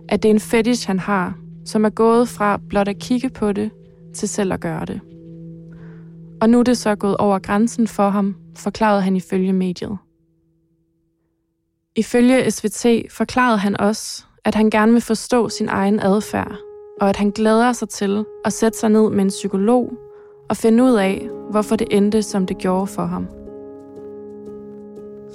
At 0.10 0.24
det 0.24 0.30
er 0.30 0.34
en 0.34 0.40
fetish, 0.40 0.88
han 0.88 1.00
har, 1.00 1.38
som 1.66 1.86
er 1.86 1.90
gået 1.90 2.30
fra 2.30 2.60
blot 2.70 2.88
at 2.88 3.00
kigge 3.00 3.30
på 3.30 3.52
det, 3.52 3.72
til 4.14 4.30
selv 4.30 4.54
at 4.54 4.60
gøre 4.60 4.86
det. 4.86 5.02
Og 6.42 6.50
nu 6.50 6.60
er 6.60 6.64
det 6.64 6.78
så 6.78 6.96
gået 6.96 7.18
over 7.18 7.40
grænsen 7.40 7.88
for 7.88 8.10
ham, 8.10 8.36
forklarede 8.58 9.02
han 9.02 9.16
ifølge 9.16 9.54
mediet. 9.54 9.98
Ifølge 11.96 12.52
SVT 12.52 12.86
forklarede 13.12 13.58
han 13.58 13.82
også, 13.82 14.26
at 14.46 14.56
han 14.56 14.70
gerne 14.70 14.92
vil 14.92 15.02
forstå 15.02 15.50
sin 15.50 15.70
egen 15.70 16.00
adfærd, 16.00 16.56
og 17.02 17.10
at 17.10 17.16
han 17.16 17.30
glæder 17.30 17.74
sig 17.74 17.90
til 17.90 18.26
at 18.46 18.54
sætte 18.54 18.78
sig 18.78 18.90
ned 18.90 19.10
med 19.10 19.24
en 19.24 19.30
psykolog 19.30 19.94
og 20.50 20.58
finde 20.58 20.84
ud 20.84 20.94
af, 20.94 21.30
hvorfor 21.52 21.76
det 21.76 21.88
endte, 21.92 22.22
som 22.24 22.46
det 22.46 22.58
gjorde 22.58 22.88
for 22.88 23.06
ham. 23.06 23.45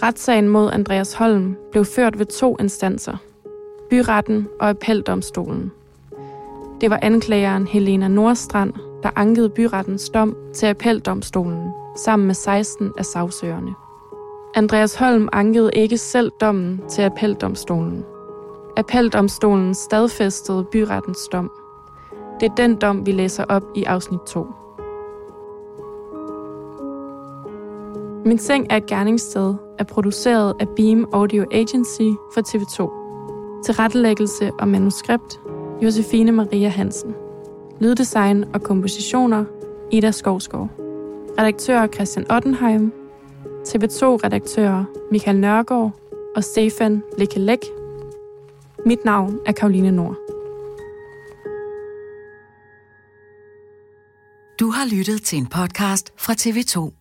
Retssagen 0.02 0.48
mod 0.48 0.70
Andreas 0.72 1.12
Holm 1.12 1.56
blev 1.70 1.84
ført 1.84 2.18
ved 2.18 2.26
to 2.26 2.56
instanser. 2.60 3.16
Byretten 3.90 4.48
og 4.60 4.68
appeldomstolen. 4.68 5.72
Det 6.80 6.90
var 6.90 6.98
anklageren 7.02 7.66
Helena 7.66 8.08
Nordstrand, 8.08 8.72
der 9.02 9.10
ankede 9.16 9.48
byrettens 9.48 10.08
dom 10.08 10.36
til 10.54 10.66
appeldomstolen 10.66 11.72
sammen 11.96 12.26
med 12.26 12.34
16 12.34 12.92
af 12.98 13.04
sagsøgerne. 13.04 13.74
Andreas 14.54 14.94
Holm 14.94 15.28
ankede 15.32 15.70
ikke 15.74 15.98
selv 15.98 16.30
dommen 16.40 16.80
til 16.88 17.02
appeldomstolen. 17.02 18.04
Appeldomstolen 18.76 19.74
stadfæstede 19.74 20.64
byrettens 20.72 21.28
dom. 21.32 21.50
Det 22.40 22.50
er 22.50 22.54
den 22.54 22.76
dom, 22.76 23.06
vi 23.06 23.12
læser 23.12 23.44
op 23.44 23.62
i 23.74 23.84
afsnit 23.84 24.20
2. 24.20 24.46
Min 28.30 28.38
Seng 28.38 28.66
er 28.70 28.76
et 28.76 28.86
gerningssted 28.86 29.54
er 29.78 29.84
produceret 29.84 30.54
af 30.60 30.68
Beam 30.76 31.08
Audio 31.12 31.44
Agency 31.52 32.16
for 32.34 32.40
TV2. 32.40 32.76
Til 33.64 33.74
rettelæggelse 33.74 34.50
og 34.58 34.68
manuskript, 34.68 35.40
Josefine 35.82 36.32
Maria 36.32 36.68
Hansen. 36.68 37.14
Lyddesign 37.80 38.44
og 38.54 38.62
kompositioner, 38.62 39.44
Ida 39.90 40.10
Skovskov. 40.10 40.68
Redaktør 41.38 41.86
Christian 41.86 42.30
Ottenheim. 42.30 42.92
TV2-redaktører 43.68 44.84
Michael 45.10 45.40
Nørgaard 45.40 45.92
og 46.36 46.44
Stefan 46.44 47.02
Lekelek. 47.18 47.60
Mit 48.86 49.04
navn 49.04 49.38
er 49.46 49.52
Karoline 49.52 49.90
Nord. 49.90 50.16
Du 54.60 54.70
har 54.70 54.96
lyttet 54.96 55.22
til 55.22 55.38
en 55.38 55.46
podcast 55.46 56.12
fra 56.16 56.32
TV2. 56.32 56.99